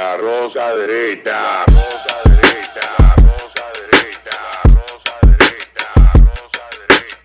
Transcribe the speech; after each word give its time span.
La 0.00 0.16
rosa 0.16 0.74
derecha. 0.76 1.66
Rosa 1.66 2.16
derecha. 2.24 2.88
Rosa 3.18 3.64
derecha. 3.92 4.38
Rosa 4.64 5.14
derecha. 5.20 5.88
Rosa 6.24 6.64
derecha. 6.80 7.20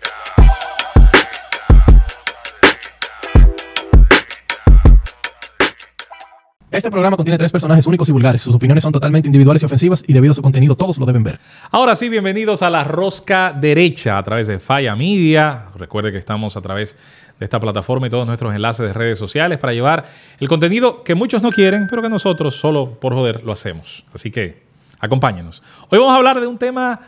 Este 6.70 6.90
programa 6.90 7.16
contiene 7.16 7.38
tres 7.38 7.50
personajes 7.50 7.86
únicos 7.86 8.10
y 8.10 8.12
vulgares. 8.12 8.42
Sus 8.42 8.54
opiniones 8.54 8.82
son 8.82 8.92
totalmente 8.92 9.28
individuales 9.28 9.62
y 9.62 9.64
ofensivas 9.64 10.04
y 10.06 10.12
debido 10.12 10.32
a 10.32 10.34
su 10.34 10.42
contenido 10.42 10.76
todos 10.76 10.98
lo 10.98 11.06
deben 11.06 11.24
ver. 11.24 11.38
Ahora 11.70 11.96
sí, 11.96 12.10
bienvenidos 12.10 12.60
a 12.60 12.68
la 12.68 12.84
Rosca 12.84 13.54
Derecha 13.58 14.18
a 14.18 14.22
través 14.22 14.48
de 14.48 14.58
Falla 14.58 14.94
Media. 14.94 15.68
Recuerde 15.76 16.12
que 16.12 16.18
estamos 16.18 16.58
a 16.58 16.60
través 16.60 16.92
de 16.92 16.96
esta 17.40 17.60
plataforma 17.60 18.06
y 18.06 18.10
todos 18.10 18.26
nuestros 18.26 18.54
enlaces 18.54 18.86
de 18.86 18.92
redes 18.92 19.18
sociales 19.18 19.58
para 19.58 19.72
llevar 19.72 20.04
el 20.40 20.48
contenido 20.48 21.04
que 21.04 21.14
muchos 21.14 21.42
no 21.42 21.50
quieren, 21.50 21.86
pero 21.88 22.02
que 22.02 22.08
nosotros 22.08 22.56
solo 22.56 22.98
por 22.98 23.14
joder 23.14 23.44
lo 23.44 23.52
hacemos. 23.52 24.04
Así 24.14 24.30
que 24.30 24.62
acompáñenos. 24.98 25.62
Hoy 25.90 25.98
vamos 25.98 26.14
a 26.14 26.16
hablar 26.16 26.40
de 26.40 26.46
un 26.46 26.58
tema 26.58 27.00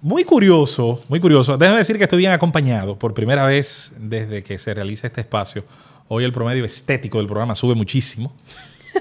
muy 0.00 0.24
curioso, 0.24 1.00
muy 1.08 1.20
curioso. 1.20 1.56
Déjame 1.56 1.78
decir 1.78 1.96
que 1.98 2.04
estoy 2.04 2.18
bien 2.18 2.32
acompañado 2.32 2.98
por 2.98 3.14
primera 3.14 3.46
vez 3.46 3.92
desde 3.98 4.42
que 4.42 4.58
se 4.58 4.74
realiza 4.74 5.06
este 5.06 5.22
espacio. 5.22 5.64
Hoy 6.08 6.24
el 6.24 6.32
promedio 6.32 6.64
estético 6.64 7.18
del 7.18 7.26
programa 7.26 7.54
sube 7.54 7.74
muchísimo. 7.74 8.32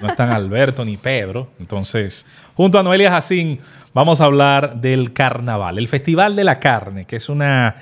No 0.02 0.08
están 0.08 0.32
Alberto 0.32 0.84
ni 0.84 0.98
Pedro. 0.98 1.50
Entonces, 1.60 2.26
junto 2.56 2.80
a 2.80 2.84
Noelia 2.84 3.12
Jacín, 3.12 3.60
vamos 3.94 4.22
a 4.22 4.26
hablar 4.26 4.82
del 4.82 5.14
carnaval, 5.14 5.78
el 5.78 5.88
Festival 5.88 6.36
de 6.36 6.44
la 6.44 6.60
Carne, 6.60 7.06
que 7.06 7.18
es 7.18 7.30
una. 7.30 7.76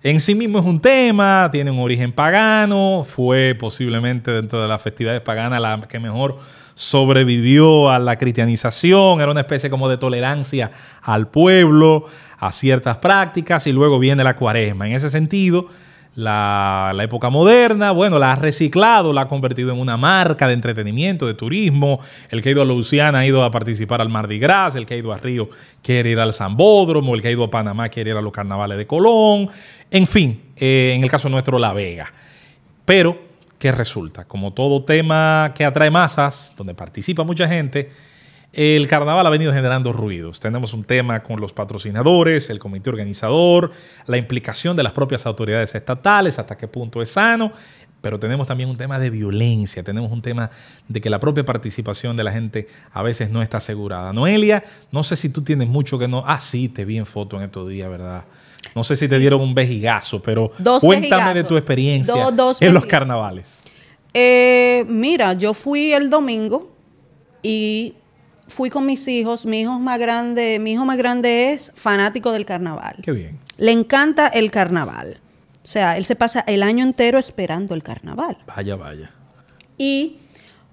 En 0.00 0.20
sí 0.20 0.36
mismo 0.36 0.60
es 0.60 0.64
un 0.64 0.78
tema, 0.78 1.48
tiene 1.50 1.72
un 1.72 1.80
origen 1.80 2.12
pagano, 2.12 3.04
fue 3.08 3.56
posiblemente 3.58 4.30
dentro 4.30 4.62
de 4.62 4.68
las 4.68 4.80
festividades 4.80 5.22
paganas 5.22 5.60
la 5.60 5.80
que 5.88 5.98
mejor 5.98 6.38
sobrevivió 6.76 7.90
a 7.90 7.98
la 7.98 8.16
cristianización, 8.16 9.20
era 9.20 9.32
una 9.32 9.40
especie 9.40 9.68
como 9.70 9.88
de 9.88 9.98
tolerancia 9.98 10.70
al 11.02 11.26
pueblo, 11.26 12.04
a 12.38 12.52
ciertas 12.52 12.98
prácticas, 12.98 13.66
y 13.66 13.72
luego 13.72 13.98
viene 13.98 14.22
la 14.22 14.36
cuaresma. 14.36 14.86
En 14.86 14.92
ese 14.92 15.10
sentido, 15.10 15.66
la, 16.18 16.92
época 17.00 17.30
moderna, 17.30 17.92
bueno, 17.92 18.18
la 18.18 18.32
ha 18.32 18.34
reciclado, 18.34 19.12
la 19.12 19.22
ha 19.22 19.28
convertido 19.28 19.70
en 19.70 19.78
una 19.78 19.96
marca 19.96 20.48
de 20.48 20.54
entretenimiento, 20.54 21.28
de 21.28 21.34
turismo. 21.34 22.00
El 22.28 22.42
que 22.42 22.48
ha 22.48 22.52
ido 22.52 22.62
a 22.62 22.64
Luciana 22.64 23.20
ha 23.20 23.26
ido 23.26 23.44
a 23.44 23.52
participar 23.52 24.00
al 24.00 24.08
Mardi 24.08 24.40
Gras, 24.40 24.74
el 24.74 24.84
que 24.84 24.94
ha 24.94 24.96
ido 24.96 25.12
a 25.12 25.18
Río 25.18 25.48
quiere 25.80 26.10
ir 26.10 26.18
al 26.18 26.34
Zambódromo, 26.34 27.14
el 27.14 27.22
que 27.22 27.28
ha 27.28 27.30
ido 27.30 27.44
a 27.44 27.50
Panamá 27.50 27.88
quiere 27.88 28.10
ir 28.10 28.16
a 28.16 28.20
los 28.20 28.32
carnavales 28.32 28.76
de 28.78 28.86
Colón. 28.88 29.48
En 29.92 30.08
fin, 30.08 30.42
eh, 30.56 30.92
en 30.96 31.04
el 31.04 31.10
caso 31.10 31.28
nuestro, 31.28 31.56
La 31.56 31.72
Vega. 31.72 32.12
Pero, 32.84 33.16
¿qué 33.56 33.70
resulta? 33.70 34.24
Como 34.24 34.52
todo 34.52 34.82
tema 34.82 35.52
que 35.54 35.64
atrae 35.64 35.90
masas, 35.90 36.52
donde 36.56 36.74
participa 36.74 37.22
mucha 37.22 37.46
gente, 37.46 37.92
el 38.52 38.88
carnaval 38.88 39.26
ha 39.26 39.30
venido 39.30 39.52
generando 39.52 39.92
ruidos. 39.92 40.40
Tenemos 40.40 40.72
un 40.72 40.84
tema 40.84 41.22
con 41.22 41.40
los 41.40 41.52
patrocinadores, 41.52 42.50
el 42.50 42.58
comité 42.58 42.90
organizador, 42.90 43.72
la 44.06 44.16
implicación 44.16 44.76
de 44.76 44.82
las 44.82 44.92
propias 44.92 45.26
autoridades 45.26 45.74
estatales, 45.74 46.38
hasta 46.38 46.56
qué 46.56 46.66
punto 46.66 47.02
es 47.02 47.10
sano, 47.10 47.52
pero 48.00 48.18
tenemos 48.18 48.46
también 48.46 48.70
un 48.70 48.76
tema 48.76 48.98
de 48.98 49.10
violencia, 49.10 49.82
tenemos 49.82 50.10
un 50.10 50.22
tema 50.22 50.50
de 50.86 51.00
que 51.00 51.10
la 51.10 51.20
propia 51.20 51.44
participación 51.44 52.16
de 52.16 52.24
la 52.24 52.32
gente 52.32 52.68
a 52.92 53.02
veces 53.02 53.30
no 53.30 53.42
está 53.42 53.58
asegurada. 53.58 54.12
Noelia, 54.12 54.64
no 54.92 55.02
sé 55.02 55.16
si 55.16 55.28
tú 55.28 55.42
tienes 55.42 55.68
mucho 55.68 55.98
que 55.98 56.08
no... 56.08 56.22
Ah, 56.26 56.40
sí, 56.40 56.68
te 56.68 56.84
vi 56.84 56.96
en 56.96 57.06
foto 57.06 57.36
en 57.36 57.42
estos 57.42 57.68
días, 57.68 57.90
¿verdad? 57.90 58.24
No 58.74 58.84
sé 58.84 58.96
si 58.96 59.06
sí. 59.06 59.10
te 59.10 59.18
dieron 59.18 59.40
un 59.40 59.54
vejigazo, 59.54 60.22
pero 60.22 60.52
dos 60.58 60.82
cuéntame 60.82 61.34
de 61.34 61.44
tu 61.44 61.56
experiencia 61.56 62.14
Do, 62.14 62.30
dos 62.30 62.62
en 62.62 62.72
los 62.72 62.86
carnavales. 62.86 63.58
Eh, 64.14 64.84
mira, 64.88 65.34
yo 65.34 65.52
fui 65.52 65.92
el 65.92 66.08
domingo 66.08 66.70
y 67.42 67.94
fui 68.48 68.70
con 68.70 68.86
mis 68.86 69.06
hijos. 69.08 69.46
Mi 69.46 69.60
hijo 69.60 69.78
más 69.78 69.98
grande, 69.98 70.58
mi 70.58 70.72
hijo 70.72 70.84
más 70.84 70.96
grande 70.96 71.52
es 71.52 71.72
fanático 71.74 72.32
del 72.32 72.44
carnaval. 72.44 72.96
Qué 73.02 73.12
bien. 73.12 73.38
Le 73.56 73.72
encanta 73.72 74.26
el 74.28 74.50
carnaval. 74.50 75.20
O 75.62 75.66
sea, 75.66 75.96
él 75.96 76.04
se 76.04 76.16
pasa 76.16 76.40
el 76.46 76.62
año 76.62 76.84
entero 76.84 77.18
esperando 77.18 77.74
el 77.74 77.82
carnaval. 77.82 78.38
Vaya, 78.46 78.76
vaya. 78.76 79.10
Y 79.76 80.16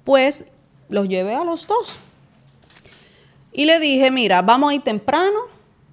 pues 0.03 0.45
los 0.89 1.09
llevé 1.09 1.35
a 1.35 1.43
los 1.43 1.67
dos. 1.67 1.93
Y 3.51 3.65
le 3.65 3.79
dije, 3.79 4.11
mira, 4.11 4.41
vamos 4.41 4.71
a 4.71 4.75
ir 4.75 4.81
temprano 4.81 5.39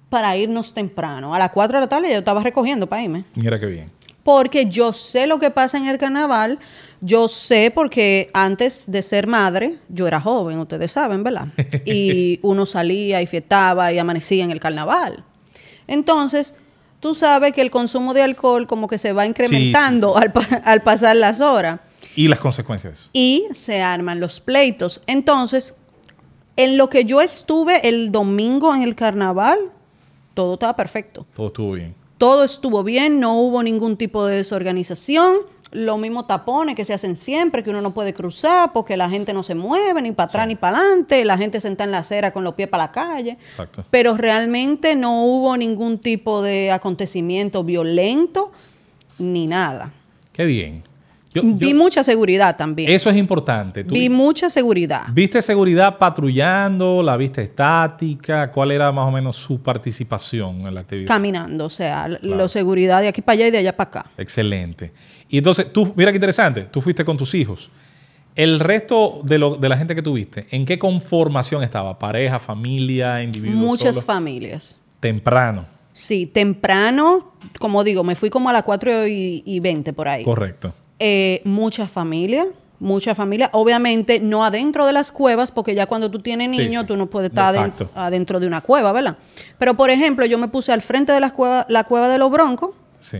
para 0.09 0.35
irnos 0.37 0.73
temprano. 0.73 1.33
A 1.33 1.39
las 1.39 1.51
4 1.51 1.77
de 1.77 1.81
la 1.81 1.89
tarde 1.89 2.11
yo 2.11 2.19
estaba 2.19 2.43
recogiendo 2.43 2.87
para 2.87 3.03
irme. 3.03 3.25
Mira 3.35 3.59
qué 3.59 3.65
bien. 3.65 3.91
Porque 4.23 4.67
yo 4.67 4.93
sé 4.93 5.27
lo 5.27 5.37
que 5.37 5.51
pasa 5.51 5.77
en 5.77 5.87
el 5.87 5.97
carnaval. 5.97 6.59
Yo 7.01 7.27
sé 7.27 7.71
porque 7.73 8.29
antes 8.33 8.89
de 8.89 9.01
ser 9.01 9.27
madre, 9.27 9.77
yo 9.89 10.07
era 10.07 10.21
joven, 10.21 10.59
ustedes 10.59 10.91
saben, 10.91 11.23
¿verdad? 11.23 11.47
Y 11.85 12.39
uno 12.41 12.65
salía 12.65 13.21
y 13.21 13.27
fiestaba 13.27 13.91
y 13.91 13.99
amanecía 13.99 14.43
en 14.43 14.51
el 14.51 14.61
carnaval. 14.61 15.25
Entonces, 15.87 16.53
tú 17.01 17.13
sabes 17.13 17.51
que 17.51 17.61
el 17.61 17.69
consumo 17.69 18.13
de 18.13 18.21
alcohol 18.21 18.67
como 18.67 18.87
que 18.87 18.97
se 18.97 19.11
va 19.11 19.25
incrementando 19.25 20.15
sí, 20.17 20.25
sí, 20.33 20.41
sí. 20.47 20.55
Al, 20.55 20.61
al, 20.63 20.81
pasar 20.81 21.15
las 21.17 21.41
horas. 21.41 21.81
Y 22.15 22.29
las 22.29 22.39
consecuencias. 22.39 23.09
Y 23.11 23.45
se 23.53 23.81
arman 23.81 24.21
los 24.21 24.39
pleitos. 24.39 25.01
Entonces, 25.07 25.73
en 26.55 26.77
lo 26.77 26.89
que 26.89 27.05
yo 27.05 27.21
estuve 27.21 27.87
el 27.87 28.11
domingo 28.11 28.73
en 28.73 28.83
el 28.83 28.95
carnaval, 28.95 29.59
todo 30.33 30.53
estaba 30.53 30.75
perfecto. 30.75 31.25
Todo 31.35 31.47
estuvo 31.47 31.73
bien. 31.73 31.95
Todo 32.23 32.45
estuvo 32.45 32.85
bien, 32.85 33.19
no 33.19 33.37
hubo 33.37 33.61
ningún 33.63 33.97
tipo 33.97 34.25
de 34.25 34.37
desorganización. 34.37 35.39
Los 35.71 35.99
mismos 35.99 36.25
tapones 36.25 36.73
que 36.73 36.85
se 36.85 36.93
hacen 36.93 37.17
siempre, 37.17 37.65
que 37.65 37.69
uno 37.69 37.81
no 37.81 37.93
puede 37.93 38.13
cruzar 38.13 38.71
porque 38.71 38.95
la 38.95 39.09
gente 39.09 39.33
no 39.33 39.43
se 39.43 39.55
mueve 39.55 40.01
ni 40.01 40.13
para 40.13 40.27
atrás 40.27 40.43
sí. 40.45 40.47
ni 40.47 40.55
para 40.55 40.77
adelante, 40.77 41.25
la 41.25 41.37
gente 41.37 41.59
senta 41.59 41.83
en 41.83 41.91
la 41.91 41.97
acera 41.97 42.31
con 42.31 42.45
los 42.45 42.53
pies 42.53 42.69
para 42.69 42.85
la 42.85 42.91
calle. 42.93 43.31
Exacto. 43.31 43.83
Pero 43.91 44.15
realmente 44.15 44.95
no 44.95 45.25
hubo 45.25 45.57
ningún 45.57 45.99
tipo 45.99 46.41
de 46.41 46.71
acontecimiento 46.71 47.65
violento 47.65 48.53
ni 49.19 49.45
nada. 49.45 49.91
Qué 50.31 50.45
bien. 50.45 50.81
Yo, 51.33 51.41
Vi 51.43 51.71
yo, 51.71 51.75
mucha 51.75 52.03
seguridad 52.03 52.55
también. 52.55 52.91
Eso 52.91 53.09
es 53.09 53.17
importante. 53.17 53.83
¿Tú 53.83 53.95
Vi 53.95 54.09
mucha 54.09 54.49
seguridad. 54.49 55.05
¿Viste 55.11 55.41
seguridad 55.41 55.97
patrullando? 55.97 57.01
¿La 57.01 57.17
viste 57.17 57.41
estática? 57.41 58.51
¿Cuál 58.51 58.71
era 58.71 58.91
más 58.91 59.07
o 59.07 59.11
menos 59.11 59.35
su 59.35 59.61
participación 59.61 60.67
en 60.67 60.75
la 60.75 60.81
actividad? 60.81 61.07
Caminando, 61.07 61.65
o 61.65 61.69
sea, 61.69 62.05
claro. 62.05 62.37
la 62.37 62.47
seguridad 62.47 63.01
de 63.01 63.07
aquí 63.07 63.21
para 63.21 63.33
allá 63.33 63.47
y 63.47 63.51
de 63.51 63.57
allá 63.57 63.75
para 63.75 63.89
acá. 63.89 64.11
Excelente. 64.17 64.91
Y 65.27 65.39
entonces, 65.39 65.73
tú, 65.73 65.91
mira 65.95 66.11
qué 66.11 66.17
interesante, 66.17 66.63
tú 66.63 66.81
fuiste 66.81 67.03
con 67.03 67.17
tus 67.17 67.33
hijos. 67.33 67.71
El 68.35 68.59
resto 68.59 69.21
de, 69.23 69.39
lo, 69.39 69.55
de 69.55 69.69
la 69.69 69.77
gente 69.77 69.95
que 69.95 70.01
tuviste, 70.01 70.47
¿en 70.51 70.65
qué 70.65 70.77
conformación 70.77 71.63
estaba? 71.63 71.97
¿Pareja, 71.97 72.39
familia, 72.39 73.23
individuos? 73.23 73.59
Muchas 73.59 73.95
solos? 73.95 74.05
familias. 74.05 74.79
Temprano. 74.99 75.65
Sí, 75.91 76.25
temprano, 76.25 77.33
como 77.59 77.83
digo, 77.83 78.03
me 78.03 78.15
fui 78.15 78.31
como 78.31 78.49
a 78.49 78.53
las 78.53 78.63
4 78.63 79.07
y, 79.07 79.43
y 79.45 79.59
20 79.59 79.93
por 79.93 80.07
ahí. 80.07 80.23
Correcto. 80.23 80.73
Eh, 81.05 81.41
mucha 81.43 81.85
familia, 81.89 82.45
mucha 82.79 83.13
familia. 83.13 83.49
Obviamente 83.51 84.21
no 84.21 84.45
adentro 84.45 84.85
de 84.85 84.93
las 84.93 85.11
cuevas, 85.11 85.51
porque 85.51 85.75
ya 85.75 85.85
cuando 85.85 86.09
tú 86.09 86.19
tienes 86.19 86.47
niños, 86.47 86.65
sí, 86.67 86.79
sí. 86.79 86.85
tú 86.85 86.95
no 86.95 87.07
puedes 87.07 87.29
estar 87.29 87.53
adentro, 87.53 87.89
adentro, 87.93 88.39
de 88.39 88.47
una 88.47 88.61
cueva, 88.61 88.93
¿verdad? 88.93 89.17
Pero, 89.59 89.73
por 89.73 89.89
ejemplo, 89.89 90.25
yo 90.25 90.37
me 90.37 90.47
puse 90.47 90.71
al 90.71 90.81
frente 90.81 91.11
de 91.11 91.19
la 91.19 91.31
cueva, 91.31 91.65
la 91.67 91.83
cueva 91.83 92.07
de 92.07 92.17
los 92.17 92.31
broncos. 92.31 92.69
Sí. 93.01 93.17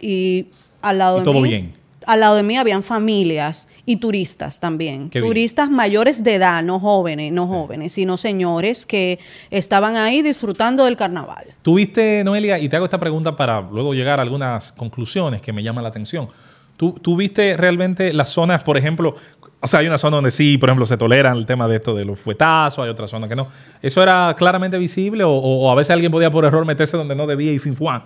Y 0.00 0.46
al 0.80 0.96
lado 0.96 1.18
y 1.18 1.20
de 1.20 1.24
todo 1.26 1.40
mí. 1.42 1.48
bien. 1.50 1.74
Al 2.06 2.20
lado 2.20 2.36
de 2.36 2.42
mí 2.42 2.56
habían 2.56 2.82
familias 2.82 3.68
y 3.84 3.98
turistas 3.98 4.58
también. 4.58 5.10
Qué 5.10 5.20
turistas 5.20 5.68
bien. 5.68 5.76
mayores 5.76 6.24
de 6.24 6.36
edad, 6.36 6.62
no 6.62 6.80
jóvenes, 6.80 7.34
no 7.34 7.44
sí. 7.44 7.52
jóvenes, 7.52 7.92
sino 7.92 8.16
señores 8.16 8.86
que 8.86 9.18
estaban 9.50 9.96
ahí 9.96 10.22
disfrutando 10.22 10.86
del 10.86 10.96
carnaval. 10.96 11.44
Tuviste, 11.60 12.24
Noelia, 12.24 12.58
y 12.58 12.70
te 12.70 12.76
hago 12.76 12.86
esta 12.86 12.98
pregunta 12.98 13.36
para 13.36 13.60
luego 13.60 13.92
llegar 13.92 14.20
a 14.20 14.22
algunas 14.22 14.72
conclusiones 14.72 15.42
que 15.42 15.52
me 15.52 15.62
llaman 15.62 15.82
la 15.82 15.90
atención. 15.90 16.30
¿Tú, 16.80 16.94
¿Tú, 16.94 17.14
viste 17.14 17.58
realmente 17.58 18.14
las 18.14 18.30
zonas, 18.30 18.62
por 18.62 18.78
ejemplo, 18.78 19.14
o 19.60 19.68
sea, 19.68 19.80
hay 19.80 19.86
una 19.86 19.98
zona 19.98 20.16
donde 20.16 20.30
sí, 20.30 20.56
por 20.56 20.70
ejemplo, 20.70 20.86
se 20.86 20.96
toleran 20.96 21.36
el 21.36 21.44
tema 21.44 21.68
de 21.68 21.76
esto 21.76 21.94
de 21.94 22.06
los 22.06 22.18
fuetazos, 22.18 22.82
hay 22.82 22.90
otra 22.90 23.06
zona 23.06 23.28
que 23.28 23.36
no. 23.36 23.48
¿Eso 23.82 24.02
era 24.02 24.34
claramente 24.34 24.78
visible 24.78 25.22
o, 25.22 25.30
o 25.30 25.70
a 25.70 25.74
veces 25.74 25.90
alguien 25.90 26.10
podía 26.10 26.30
por 26.30 26.42
error 26.46 26.64
meterse 26.64 26.96
donde 26.96 27.14
no 27.14 27.26
debía 27.26 27.52
y 27.52 27.58
fin 27.58 27.76
fuan? 27.76 28.04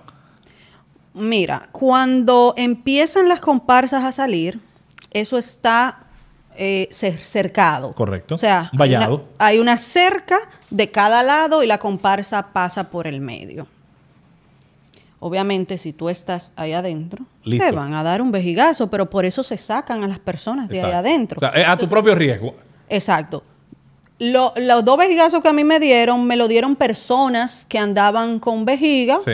Mira, 1.13 1.69
cuando 1.71 2.53
empiezan 2.57 3.29
las 3.29 3.39
comparsas 3.39 4.03
a 4.03 4.11
salir, 4.11 4.59
eso 5.13 5.39
está 5.39 6.07
eh, 6.57 6.89
cercado. 6.91 7.93
Correcto. 7.93 8.35
O 8.35 8.39
sea, 8.39 8.73
Vallado. 8.73 9.05
Hay 9.05 9.13
una, 9.13 9.23
hay 9.39 9.59
una 9.61 9.79
cerca 9.79 10.39
de 10.71 10.91
cada 10.91 11.23
lado 11.23 11.63
y 11.63 11.69
la 11.69 11.79
comparsa 11.79 12.53
pasa 12.53 12.91
por 12.91 13.07
el 13.07 13.21
medio. 13.21 13.69
Obviamente, 15.27 15.79
si 15.79 15.95
tú 15.95 16.11
estás 16.11 16.53
ahí 16.55 16.75
adentro, 16.75 17.25
Listo. 17.45 17.65
te 17.65 17.73
van 17.73 17.95
a 17.95 18.03
dar 18.03 18.21
un 18.21 18.31
vejigazo, 18.31 18.91
pero 18.91 19.09
por 19.09 19.25
eso 19.25 19.43
se 19.43 19.57
sacan 19.57 20.05
a 20.05 20.07
las 20.07 20.19
personas 20.19 20.69
de 20.69 20.77
exacto. 20.77 20.95
ahí 20.95 21.01
adentro. 21.01 21.37
O 21.39 21.41
sea, 21.41 21.49
es 21.49 21.67
a 21.67 21.79
tu 21.79 21.89
propio 21.89 22.15
riesgo. 22.15 22.55
Exacto. 22.91 23.43
Lo, 24.19 24.53
los 24.55 24.85
dos 24.85 24.99
vejigazos 24.99 25.41
que 25.41 25.49
a 25.49 25.55
mí 25.55 25.65
me 25.65 25.81
dieron, 25.81 26.27
me 26.27 26.37
lo 26.37 26.47
dieron 26.47 26.77
personas 26.77 27.65
que 27.65 27.79
andaban 27.79 28.39
con 28.39 28.67
vejiga, 28.67 29.19
sí. 29.25 29.33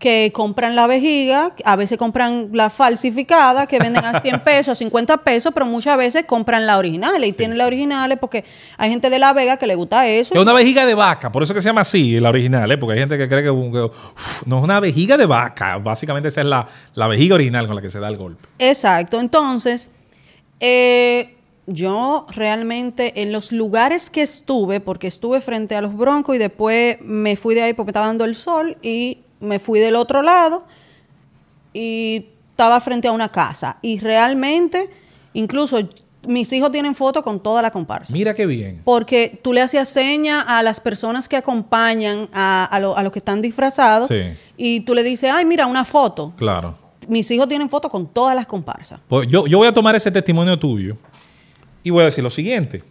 Que 0.00 0.32
compran 0.32 0.74
la 0.74 0.86
vejiga, 0.86 1.54
a 1.62 1.76
veces 1.76 1.98
compran 1.98 2.48
la 2.54 2.70
falsificada, 2.70 3.66
que 3.66 3.78
venden 3.78 4.02
a 4.02 4.18
100 4.18 4.40
pesos, 4.44 4.68
a 4.68 4.74
50 4.74 5.18
pesos, 5.18 5.52
pero 5.52 5.66
muchas 5.66 5.96
veces 5.98 6.24
compran 6.24 6.66
la 6.66 6.78
original 6.78 7.22
y 7.22 7.32
tienen 7.32 7.58
la 7.58 7.66
originales 7.66 8.18
porque 8.18 8.44
hay 8.78 8.90
gente 8.90 9.10
de 9.10 9.18
La 9.18 9.34
Vega 9.34 9.58
que 9.58 9.66
le 9.66 9.74
gusta 9.74 10.08
eso. 10.08 10.34
Es 10.34 10.40
una 10.40 10.54
vejiga 10.54 10.86
de 10.86 10.94
vaca, 10.94 11.30
por 11.30 11.42
eso 11.42 11.52
que 11.52 11.60
se 11.60 11.68
llama 11.68 11.82
así, 11.82 12.18
la 12.18 12.30
original, 12.30 12.72
¿eh? 12.72 12.78
porque 12.78 12.94
hay 12.94 13.00
gente 13.00 13.18
que 13.18 13.28
cree 13.28 13.42
que, 13.42 13.48
que, 13.48 13.52
uf, 13.52 14.46
no 14.46 14.58
es 14.58 14.64
una 14.64 14.80
vejiga 14.80 15.18
de 15.18 15.26
vaca. 15.26 15.76
Básicamente 15.76 16.28
esa 16.28 16.40
es 16.40 16.46
la, 16.46 16.66
la 16.94 17.06
vejiga 17.06 17.34
original 17.34 17.66
con 17.66 17.76
la 17.76 17.82
que 17.82 17.90
se 17.90 18.00
da 18.00 18.08
el 18.08 18.16
golpe. 18.16 18.48
Exacto. 18.58 19.20
Entonces, 19.20 19.90
eh, 20.60 21.36
yo 21.66 22.26
realmente 22.34 23.20
en 23.20 23.32
los 23.32 23.52
lugares 23.52 24.08
que 24.08 24.22
estuve, 24.22 24.80
porque 24.80 25.08
estuve 25.08 25.42
frente 25.42 25.76
a 25.76 25.82
los 25.82 25.94
broncos 25.94 26.36
y 26.36 26.38
después 26.38 26.96
me 27.02 27.36
fui 27.36 27.54
de 27.54 27.62
ahí 27.62 27.74
porque 27.74 27.88
me 27.88 27.90
estaba 27.90 28.06
dando 28.06 28.24
el 28.24 28.34
sol 28.34 28.78
y 28.80 29.18
me 29.40 29.58
fui 29.58 29.80
del 29.80 29.96
otro 29.96 30.22
lado 30.22 30.64
y 31.72 32.26
estaba 32.50 32.80
frente 32.80 33.08
a 33.08 33.12
una 33.12 33.30
casa. 33.30 33.78
Y 33.82 33.98
realmente, 34.00 34.90
incluso 35.32 35.78
mis 36.26 36.52
hijos 36.52 36.70
tienen 36.70 36.94
fotos 36.94 37.22
con 37.22 37.42
toda 37.42 37.62
la 37.62 37.70
comparsa. 37.70 38.12
Mira 38.12 38.34
qué 38.34 38.44
bien. 38.46 38.82
Porque 38.84 39.38
tú 39.42 39.52
le 39.54 39.62
hacías 39.62 39.88
seña 39.88 40.42
a 40.42 40.62
las 40.62 40.80
personas 40.80 41.28
que 41.28 41.36
acompañan 41.36 42.28
a, 42.32 42.64
a, 42.64 42.80
lo- 42.80 42.96
a 42.96 43.02
los 43.02 43.12
que 43.12 43.20
están 43.20 43.40
disfrazados 43.40 44.08
Sí. 44.08 44.20
y 44.56 44.80
tú 44.80 44.94
le 44.94 45.02
dices, 45.02 45.30
ay, 45.32 45.44
mira, 45.46 45.66
una 45.66 45.84
foto. 45.84 46.34
Claro. 46.36 46.76
Mis 47.08 47.30
hijos 47.30 47.48
tienen 47.48 47.70
fotos 47.70 47.90
con 47.90 48.06
todas 48.06 48.36
las 48.36 48.46
comparsas. 48.46 49.00
Pues 49.08 49.26
yo, 49.28 49.46
yo 49.46 49.56
voy 49.58 49.68
a 49.68 49.72
tomar 49.72 49.96
ese 49.96 50.10
testimonio 50.10 50.58
tuyo 50.58 50.96
y 51.82 51.88
voy 51.90 52.02
a 52.02 52.04
decir 52.04 52.22
lo 52.22 52.30
siguiente. 52.30 52.84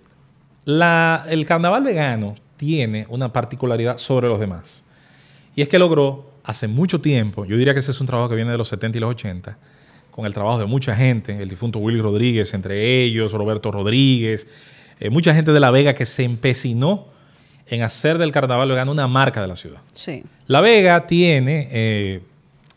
La- 0.65 1.25
el 1.29 1.45
carnaval 1.45 1.83
vegano 1.83 2.33
tiene 2.57 3.05
una 3.09 3.31
particularidad 3.31 3.97
sobre 3.99 4.27
los 4.27 4.39
demás. 4.39 4.83
Y 5.55 5.61
es 5.61 5.69
que 5.69 5.77
logró 5.77 6.28
hace 6.49 6.67
mucho 6.67 6.99
tiempo, 6.99 7.45
yo 7.45 7.55
diría 7.57 7.73
que 7.73 7.79
ese 7.79 7.91
es 7.91 8.01
un 8.01 8.07
trabajo 8.07 8.27
que 8.27 8.35
viene 8.35 8.49
de 8.49 8.57
los 8.57 8.67
70 8.69 8.97
y 8.97 9.01
los 9.01 9.11
80, 9.11 9.55
con 10.09 10.25
el 10.25 10.33
trabajo 10.33 10.57
de 10.57 10.65
mucha 10.65 10.95
gente, 10.95 11.39
el 11.39 11.47
difunto 11.47 11.77
Willy 11.77 12.01
Rodríguez, 12.01 12.55
entre 12.55 13.03
ellos, 13.03 13.33
Roberto 13.33 13.71
Rodríguez, 13.71 14.47
eh, 14.99 15.11
mucha 15.11 15.35
gente 15.35 15.51
de 15.51 15.59
La 15.59 15.69
Vega 15.69 15.93
que 15.93 16.07
se 16.07 16.23
empecinó 16.23 17.05
en 17.67 17.83
hacer 17.83 18.17
del 18.17 18.31
carnaval 18.31 18.67
vegano 18.67 18.91
una 18.91 19.07
marca 19.07 19.41
de 19.41 19.47
la 19.47 19.55
ciudad. 19.55 19.79
Sí. 19.93 20.23
La 20.47 20.59
Vega 20.59 21.05
tiene 21.05 21.67
eh, 21.71 22.21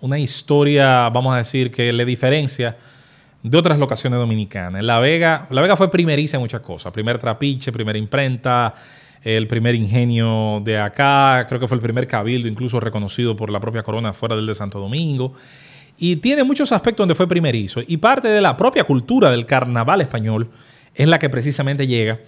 una 0.00 0.18
historia, 0.18 1.08
vamos 1.08 1.32
a 1.32 1.38
decir, 1.38 1.70
que 1.70 1.94
le 1.94 2.04
diferencia 2.04 2.76
de 3.42 3.56
otras 3.56 3.78
locaciones 3.78 4.18
dominicanas. 4.18 4.84
La 4.84 4.98
Vega, 4.98 5.46
la 5.48 5.62
Vega 5.62 5.76
fue 5.76 5.90
primeriza 5.90 6.36
en 6.36 6.42
muchas 6.42 6.60
cosas. 6.60 6.92
Primer 6.92 7.16
trapiche, 7.16 7.72
primera 7.72 7.98
imprenta, 7.98 8.74
el 9.24 9.46
primer 9.46 9.74
ingenio 9.74 10.60
de 10.64 10.78
acá, 10.78 11.46
creo 11.48 11.60
que 11.60 11.68
fue 11.68 11.76
el 11.76 11.82
primer 11.82 12.06
cabildo, 12.06 12.48
incluso 12.48 12.80
reconocido 12.80 13.36
por 13.36 13.50
la 13.50 13.60
propia 13.60 13.82
corona 13.82 14.12
fuera 14.12 14.34
del 14.36 14.46
de 14.46 14.54
Santo 14.54 14.78
Domingo. 14.80 15.32
Y 15.98 16.16
tiene 16.16 16.42
muchos 16.42 16.72
aspectos 16.72 17.02
donde 17.04 17.14
fue 17.14 17.28
primerizo. 17.28 17.80
Y 17.86 17.98
parte 17.98 18.28
de 18.28 18.40
la 18.40 18.56
propia 18.56 18.84
cultura 18.84 19.30
del 19.30 19.46
carnaval 19.46 20.00
español 20.00 20.50
es 20.94 21.06
la 21.08 21.18
que 21.18 21.28
precisamente 21.30 21.86
llega 21.86 22.20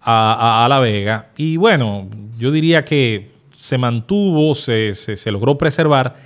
a, 0.00 0.64
a- 0.64 0.68
La 0.68 0.78
Vega. 0.78 1.28
Y 1.36 1.56
bueno, 1.58 2.08
yo 2.38 2.50
diría 2.50 2.84
que 2.84 3.32
se 3.58 3.76
mantuvo, 3.76 4.54
se, 4.54 4.94
se- 4.94 5.16
se 5.16 5.30
logró 5.30 5.58
preservar, 5.58 6.16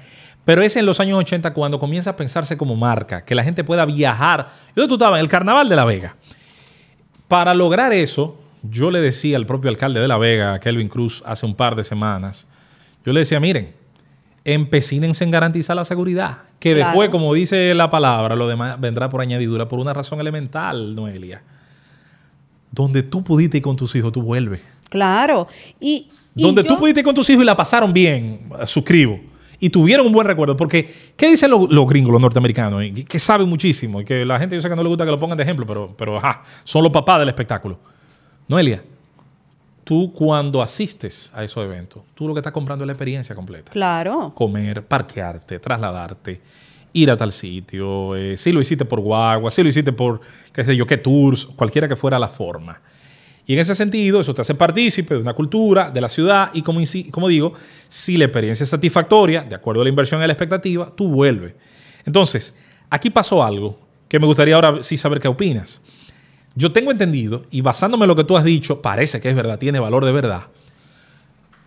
pero 0.44 0.62
es 0.62 0.76
en 0.76 0.86
los 0.86 1.00
años 1.00 1.18
80 1.18 1.52
cuando 1.54 1.80
comienza 1.80 2.10
a 2.10 2.16
pensarse 2.16 2.56
como 2.56 2.76
marca, 2.76 3.24
que 3.24 3.34
la 3.34 3.42
gente 3.42 3.64
pueda 3.64 3.84
viajar. 3.86 4.50
Yo 4.76 4.86
tú 4.86 4.94
estabas 4.94 5.18
en 5.18 5.22
el 5.22 5.28
Carnaval 5.28 5.68
de 5.68 5.76
La 5.76 5.84
Vega. 5.86 6.16
Para 7.28 7.54
lograr 7.54 7.92
eso, 7.92 8.38
yo 8.70 8.90
le 8.90 9.00
decía 9.00 9.36
al 9.36 9.46
propio 9.46 9.70
alcalde 9.70 10.00
de 10.00 10.08
La 10.08 10.18
Vega, 10.18 10.58
Kelvin 10.60 10.88
Cruz, 10.88 11.22
hace 11.26 11.44
un 11.46 11.54
par 11.54 11.76
de 11.76 11.84
semanas, 11.84 12.46
yo 13.04 13.12
le 13.12 13.20
decía, 13.20 13.38
miren, 13.40 13.72
empecínense 14.44 15.24
en 15.24 15.30
garantizar 15.30 15.76
la 15.76 15.84
seguridad, 15.84 16.38
que 16.58 16.72
Claro. 16.74 16.88
después, 16.90 17.10
como 17.10 17.32
dice 17.34 17.74
la 17.74 17.90
palabra, 17.90 18.36
lo 18.36 18.48
demás 18.48 18.80
vendrá 18.80 19.08
por 19.08 19.20
añadidura 19.20 19.68
por 19.68 19.78
una 19.78 19.92
razón 19.92 20.20
elemental, 20.20 20.94
Noelia. 20.94 21.42
Donde 22.70 23.02
tú 23.02 23.22
pudiste 23.22 23.58
ir 23.58 23.62
con 23.62 23.76
tus 23.76 23.94
hijos, 23.94 24.12
tú 24.12 24.22
vuelves. 24.22 24.60
Claro. 24.88 25.46
Y, 25.80 26.08
y 26.34 26.42
Donde 26.42 26.62
yo- 26.62 26.68
tú 26.68 26.78
pudiste 26.78 27.00
ir 27.00 27.04
con 27.04 27.14
tus 27.14 27.28
hijos 27.30 27.42
y 27.42 27.46
la 27.46 27.56
pasaron 27.56 27.92
bien, 27.92 28.48
eh, 28.60 28.66
suscribo, 28.66 29.20
y 29.60 29.70
tuvieron 29.70 30.06
un 30.06 30.12
buen 30.12 30.26
recuerdo. 30.26 30.56
Porque, 30.56 30.92
¿qué 31.16 31.30
dicen 31.30 31.50
los, 31.50 31.70
los 31.70 31.86
gringos, 31.86 32.12
los 32.12 32.20
norteamericanos? 32.20 32.82
Y 32.82 33.04
que 33.04 33.18
saben 33.18 33.48
muchísimo, 33.48 34.00
y 34.00 34.04
que 34.04 34.24
la 34.24 34.38
gente 34.38 34.56
yo 34.56 34.60
sé 34.62 34.68
que 34.68 34.76
no 34.76 34.82
le 34.82 34.88
gusta 34.88 35.04
que 35.04 35.10
lo 35.10 35.18
pongan 35.18 35.36
de 35.38 35.44
ejemplo, 35.44 35.66
pero, 35.66 35.94
pero 35.96 36.16
ajá, 36.18 36.42
son 36.64 36.82
los 36.82 36.92
papás 36.92 37.20
del 37.20 37.28
espectáculo. 37.28 37.78
Noelia, 38.46 38.82
tú 39.84 40.12
cuando 40.12 40.60
asistes 40.60 41.30
a 41.34 41.44
esos 41.44 41.64
eventos, 41.64 42.02
tú 42.14 42.28
lo 42.28 42.34
que 42.34 42.40
estás 42.40 42.52
comprando 42.52 42.84
es 42.84 42.86
la 42.86 42.92
experiencia 42.92 43.34
completa. 43.34 43.72
Claro. 43.72 44.32
Comer, 44.34 44.84
parquearte, 44.84 45.58
trasladarte, 45.58 46.40
ir 46.92 47.10
a 47.10 47.16
tal 47.16 47.32
sitio, 47.32 48.14
eh, 48.14 48.36
si 48.36 48.52
lo 48.52 48.60
hiciste 48.60 48.84
por 48.84 49.00
guagua, 49.00 49.50
si 49.50 49.62
lo 49.62 49.68
hiciste 49.68 49.92
por, 49.92 50.20
qué 50.52 50.62
sé 50.62 50.76
yo, 50.76 50.86
qué 50.86 50.98
tours, 50.98 51.46
cualquiera 51.46 51.88
que 51.88 51.96
fuera 51.96 52.18
la 52.18 52.28
forma. 52.28 52.80
Y 53.46 53.54
en 53.54 53.58
ese 53.58 53.74
sentido, 53.74 54.20
eso 54.20 54.34
te 54.34 54.40
hace 54.40 54.54
partícipe 54.54 55.14
de 55.14 55.20
una 55.20 55.34
cultura, 55.34 55.90
de 55.90 56.00
la 56.00 56.08
ciudad, 56.08 56.50
y 56.54 56.62
como, 56.62 56.80
como 57.10 57.28
digo, 57.28 57.52
si 57.88 58.16
la 58.16 58.24
experiencia 58.24 58.64
es 58.64 58.70
satisfactoria, 58.70 59.42
de 59.42 59.54
acuerdo 59.54 59.82
a 59.82 59.84
la 59.84 59.90
inversión 59.90 60.20
y 60.20 60.24
a 60.24 60.26
la 60.26 60.32
expectativa, 60.32 60.90
tú 60.94 61.10
vuelves. 61.10 61.54
Entonces, 62.06 62.54
aquí 62.88 63.10
pasó 63.10 63.42
algo 63.42 63.78
que 64.08 64.18
me 64.18 64.26
gustaría 64.26 64.54
ahora 64.54 64.82
sí 64.82 64.96
saber 64.96 65.20
qué 65.20 65.28
opinas. 65.28 65.80
Yo 66.56 66.72
tengo 66.72 66.90
entendido, 66.92 67.42
y 67.50 67.60
basándome 67.62 68.04
en 68.04 68.08
lo 68.08 68.16
que 68.16 68.24
tú 68.24 68.36
has 68.36 68.44
dicho, 68.44 68.80
parece 68.80 69.20
que 69.20 69.28
es 69.28 69.34
verdad, 69.34 69.58
tiene 69.58 69.80
valor 69.80 70.04
de 70.04 70.12
verdad. 70.12 70.42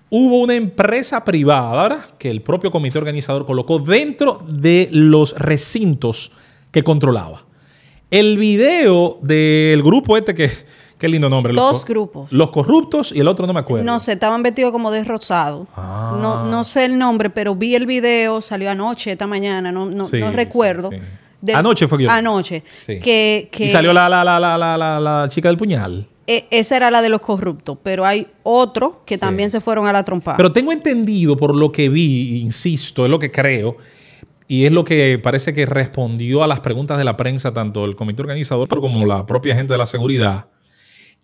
Hubo 0.10 0.40
una 0.40 0.56
empresa 0.56 1.26
privada 1.26 1.82
¿verdad? 1.84 2.06
que 2.18 2.32
el 2.32 2.42
propio 2.42 2.72
comité 2.72 2.98
organizador 2.98 3.46
colocó 3.46 3.80
dentro 3.80 4.42
de 4.48 4.88
los 4.92 5.38
recintos 5.38 6.32
que 6.72 6.84
controlaba. 6.84 7.44
El 8.10 8.38
video 8.38 9.20
del 9.22 9.84
grupo 9.84 10.16
este 10.16 10.34
que, 10.34 10.50
qué 10.98 11.10
lindo 11.10 11.28
nombre. 11.28 11.52
los 11.52 11.74
Dos 11.74 11.86
grupos. 11.86 12.32
Los 12.32 12.52
corruptos 12.52 13.12
y 13.12 13.20
el 13.20 13.28
otro 13.28 13.46
no 13.46 13.54
me 13.54 13.60
acuerdo. 13.60 13.84
No 13.84 14.00
sé, 14.00 14.14
estaban 14.14 14.44
vestidos 14.44 14.72
como 14.72 14.92
de 14.92 15.04
rosado. 15.04 15.68
Ah. 15.76 16.18
No, 16.22 16.46
no 16.46 16.64
sé 16.64 16.86
el 16.86 16.98
nombre, 16.98 17.30
pero 17.30 17.56
vi 17.56 17.76
el 17.76 17.86
video, 17.86 18.42
salió 18.42 18.70
anoche, 18.72 19.12
esta 19.12 19.28
mañana, 19.28 19.74
no, 19.74 19.88
no, 19.88 20.08
Sí, 20.08 20.22
no 20.22 20.30
sí, 20.30 20.36
recuerdo. 20.38 20.90
sí. 20.92 20.98
Anoche 21.54 21.88
fue 21.88 21.98
que 21.98 22.04
yo- 22.06 22.12
Anoche. 22.12 22.64
Sí. 22.86 23.00
Que, 23.00 23.50
que 23.52 23.66
Y 23.66 23.70
salió 23.70 23.94
la, 23.94 24.10
la, 24.10 24.24
la, 24.24 24.40
la, 24.40 24.58
la, 24.58 24.78
la, 24.78 25.00
la 25.00 25.30
chica 25.30 25.50
del 25.50 25.58
puñal. 25.58 26.08
e- 26.26 26.46
esa 26.52 26.76
era 26.78 26.92
la 26.92 27.02
de 27.02 27.10
los 27.10 27.22
corruptos, 27.22 27.78
pero 27.84 28.06
hay 28.06 28.28
otros 28.44 28.98
que 29.06 29.18
también 29.18 29.50
se 29.50 29.62
fueron 29.62 29.88
a 29.88 29.94
la 29.94 30.04
trompada. 30.04 30.38
Pero 30.38 30.52
tengo 30.52 30.72
entendido 30.72 31.38
por 31.38 31.56
lo 31.56 31.72
que 31.72 31.90
vi, 31.90 32.40
insisto, 32.42 33.06
es 33.06 33.12
lo 33.12 33.20
que 33.20 33.32
creo, 33.32 33.78
y 34.48 34.66
es 34.66 34.72
lo 34.72 34.84
que 34.84 35.20
parece 35.22 35.54
que 35.54 35.66
respondió 35.66 36.44
a 36.44 36.48
las 36.48 36.60
preguntas 36.62 36.98
de 36.98 37.04
la 37.04 37.16
prensa, 37.18 37.54
tanto 37.54 37.86
el 37.86 37.96
comité 37.96 38.22
organizador 38.24 38.68
como 38.68 39.06
la 39.06 39.26
propia 39.26 39.56
gente 39.56 39.74
de 39.74 39.78
la 39.78 39.86
seguridad, 39.86 40.48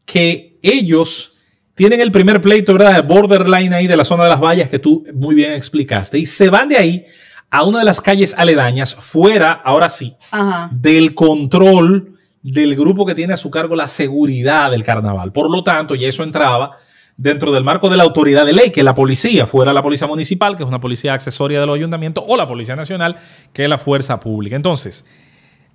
que 0.06 0.58
ellos 0.62 1.34
tienen 1.76 2.00
el 2.02 2.12
primer 2.12 2.40
pleito, 2.42 2.74
¿verdad? 2.74 2.98
El 2.98 3.02
borderline 3.04 3.74
ahí 3.74 3.88
de 3.88 3.98
la 3.98 4.06
zona 4.06 4.26
de 4.26 4.30
las 4.30 4.40
vallas 4.40 4.70
que 4.70 4.78
tú 4.80 5.04
muy 5.16 5.34
bien 5.36 5.54
explicaste, 5.54 6.20
y 6.20 6.26
se 6.26 6.50
van 6.50 6.70
de 6.70 6.78
ahí 6.78 7.06
a 7.54 7.62
una 7.62 7.80
de 7.80 7.86
las 7.86 8.02
calles 8.02 8.34
aledañas, 8.36 8.96
fuera, 8.96 9.52
ahora 9.52 9.88
sí, 9.88 10.16
Ajá. 10.32 10.70
del 10.72 11.14
control 11.14 12.18
del 12.42 12.76
grupo 12.76 13.06
que 13.06 13.14
tiene 13.14 13.34
a 13.34 13.38
su 13.38 13.52
cargo 13.52 13.76
la 13.76 13.88
seguridad 13.88 14.72
del 14.72 14.84
carnaval. 14.84 15.32
Por 15.32 15.52
lo 15.52 15.64
tanto, 15.64 15.94
ya 15.94 16.08
eso 16.08 16.24
entraba 16.24 16.76
dentro 17.16 17.52
del 17.52 17.64
marco 17.64 17.90
de 17.90 17.98
la 17.98 18.06
autoridad 18.06 18.48
de 18.48 18.54
ley, 18.54 18.72
que 18.72 18.82
la 18.82 18.96
policía, 18.96 19.46
fuera 19.46 19.72
la 19.72 19.84
policía 19.84 20.08
municipal, 20.08 20.58
que 20.58 20.64
es 20.64 20.68
una 20.68 20.82
policía 20.82 21.14
accesoria 21.14 21.60
de 21.60 21.68
los 21.68 21.76
ayuntamientos, 21.76 22.24
o 22.28 22.38
la 22.38 22.48
policía 22.48 22.76
nacional, 22.76 23.18
que 23.54 23.66
es 23.66 23.70
la 23.70 23.78
fuerza 23.78 24.20
pública. 24.20 24.56
Entonces, 24.56 25.06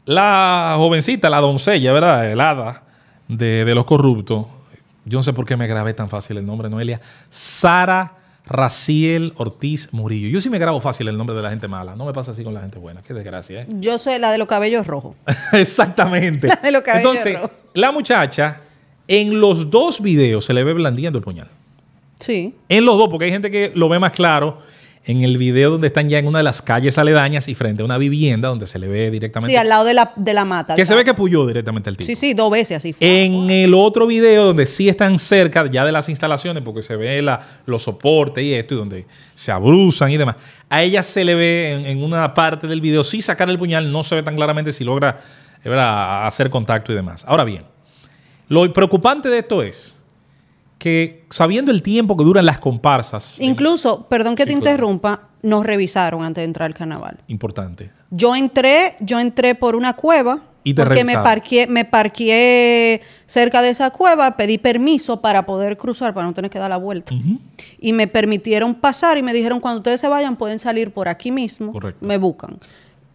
la 0.04 0.74
jovencita, 0.76 1.30
la 1.30 1.38
doncella, 1.38 1.92
¿verdad? 1.92 2.28
El 2.28 2.40
hada 2.40 2.82
de, 3.28 3.64
de 3.64 3.74
los 3.76 3.84
corruptos, 3.84 4.46
yo 5.04 5.20
no 5.20 5.22
sé 5.22 5.32
por 5.32 5.46
qué 5.46 5.56
me 5.56 5.68
grabé 5.68 5.94
tan 5.94 6.08
fácil 6.08 6.38
el 6.38 6.44
nombre, 6.44 6.68
Noelia, 6.68 7.00
Sara 7.30 8.16
Raciel 8.48 9.32
Ortiz 9.36 9.92
Murillo. 9.92 10.28
Yo 10.28 10.40
sí 10.40 10.50
me 10.50 10.58
grabo 10.58 10.80
fácil 10.80 11.08
el 11.08 11.16
nombre 11.16 11.36
de 11.36 11.42
la 11.42 11.50
gente 11.50 11.68
mala, 11.68 11.94
no 11.94 12.06
me 12.06 12.12
pasa 12.12 12.32
así 12.32 12.42
con 12.42 12.54
la 12.54 12.60
gente 12.60 12.78
buena, 12.78 13.02
qué 13.02 13.14
desgracia, 13.14 13.62
¿eh? 13.62 13.66
Yo 13.80 13.98
sé 13.98 14.18
la 14.18 14.32
de 14.32 14.38
los 14.38 14.48
cabellos 14.48 14.86
rojos. 14.86 15.14
Exactamente. 15.52 16.48
La 16.48 16.56
de 16.56 16.72
los 16.72 16.82
cabellos 16.82 17.10
Entonces, 17.12 17.34
rojos. 17.34 17.50
la 17.74 17.92
muchacha, 17.92 18.60
en 19.06 19.40
los 19.40 19.70
dos 19.70 20.00
videos 20.00 20.44
se 20.44 20.54
le 20.54 20.64
ve 20.64 20.72
blandiendo 20.72 21.18
el 21.18 21.24
puñal. 21.24 21.48
Sí. 22.18 22.54
En 22.68 22.84
los 22.84 22.98
dos, 22.98 23.08
porque 23.08 23.26
hay 23.26 23.30
gente 23.30 23.50
que 23.50 23.70
lo 23.74 23.88
ve 23.88 23.98
más 23.98 24.12
claro 24.12 24.58
en 25.08 25.24
el 25.24 25.38
video 25.38 25.70
donde 25.70 25.86
están 25.88 26.08
ya 26.08 26.18
en 26.18 26.26
una 26.26 26.38
de 26.38 26.44
las 26.44 26.62
calles 26.62 26.98
aledañas 26.98 27.48
y 27.48 27.54
frente 27.54 27.82
a 27.82 27.84
una 27.84 27.98
vivienda 27.98 28.48
donde 28.48 28.66
se 28.66 28.78
le 28.78 28.86
ve 28.88 29.10
directamente. 29.10 29.50
Sí, 29.52 29.56
al 29.56 29.68
lado 29.68 29.84
de 29.84 29.94
la, 29.94 30.12
de 30.14 30.34
la 30.34 30.44
mata. 30.44 30.74
que 30.76 30.84
se 30.86 30.94
ve 30.94 31.02
que 31.02 31.14
puyó 31.14 31.46
directamente 31.46 31.88
el 31.90 31.96
tipo. 31.96 32.06
Sí, 32.06 32.14
sí, 32.14 32.34
dos 32.34 32.50
veces 32.50 32.76
así. 32.76 32.94
En 33.00 33.50
el 33.50 33.72
otro 33.74 34.06
video 34.06 34.44
donde 34.44 34.66
sí 34.66 34.88
están 34.88 35.18
cerca 35.18 35.68
ya 35.70 35.84
de 35.84 35.92
las 35.92 36.08
instalaciones, 36.10 36.62
porque 36.62 36.82
se 36.82 36.94
ve 36.94 37.20
la- 37.22 37.40
los 37.66 37.82
soportes 37.82 38.44
y 38.44 38.52
esto, 38.54 38.74
y 38.74 38.76
donde 38.76 39.06
se 39.34 39.50
abruzan 39.50 40.10
y 40.12 40.16
demás, 40.18 40.36
a 40.68 40.82
ella 40.82 41.02
se 41.02 41.24
le 41.24 41.34
ve 41.34 41.72
en, 41.72 41.86
en 41.86 42.02
una 42.04 42.34
parte 42.34 42.66
del 42.66 42.80
video, 42.80 43.02
sí 43.02 43.22
sacar 43.22 43.48
el 43.50 43.58
puñal, 43.58 43.90
no 43.90 44.02
se 44.02 44.14
ve 44.14 44.22
tan 44.22 44.36
claramente 44.36 44.70
si 44.72 44.84
logra 44.84 45.18
¿verdad? 45.64 46.26
hacer 46.26 46.50
contacto 46.50 46.92
y 46.92 46.94
demás. 46.94 47.24
Ahora 47.26 47.44
bien, 47.44 47.62
lo 48.48 48.70
preocupante 48.72 49.28
de 49.28 49.38
esto 49.38 49.62
es 49.62 49.97
que 50.78 51.24
sabiendo 51.30 51.70
el 51.70 51.82
tiempo 51.82 52.16
que 52.16 52.24
duran 52.24 52.46
las 52.46 52.58
comparsas, 52.60 53.36
Incluso, 53.40 54.06
perdón 54.08 54.34
que 54.36 54.44
Sí, 54.44 54.48
te 54.50 54.54
claro. 54.54 54.70
interrumpa, 54.70 55.22
nos 55.42 55.64
revisaron 55.66 56.22
antes 56.22 56.42
de 56.42 56.46
entrar 56.46 56.66
al 56.66 56.74
carnaval. 56.74 57.18
importante. 57.28 57.90
Yo 58.10 58.34
entré, 58.34 58.96
yo 59.00 59.20
entré 59.20 59.54
por 59.54 59.76
una 59.76 59.92
cueva 59.94 60.40
Y 60.64 60.72
te 60.74 60.82
porque 60.84 61.04
me 61.04 61.14
parqué, 61.14 61.66
me 61.66 61.84
parqué 61.84 63.00
cerca 63.26 63.60
de 63.62 63.70
esa 63.70 63.90
cueva, 63.90 64.36
pedí 64.36 64.58
permiso 64.58 65.20
para 65.20 65.44
poder 65.46 65.76
cruzar, 65.76 66.14
para 66.14 66.26
no 66.26 66.32
tener 66.32 66.50
que 66.50 66.58
dar 66.58 66.70
la 66.70 66.76
vuelta. 66.78 67.14
Y 67.78 67.92
me 67.92 68.06
permitieron 68.06 68.74
pasar 68.74 69.18
y 69.18 69.22
me 69.22 69.32
dijeron, 69.32 69.60
cuando 69.60 69.78
ustedes 69.78 70.00
se 70.00 70.08
vayan, 70.08 70.36
pueden 70.36 70.58
salir 70.58 70.90
por 70.92 71.08
aquí 71.08 71.30
mismo. 71.30 71.72
Correcto. 71.72 72.04
Me 72.06 72.18
buscan. 72.18 72.58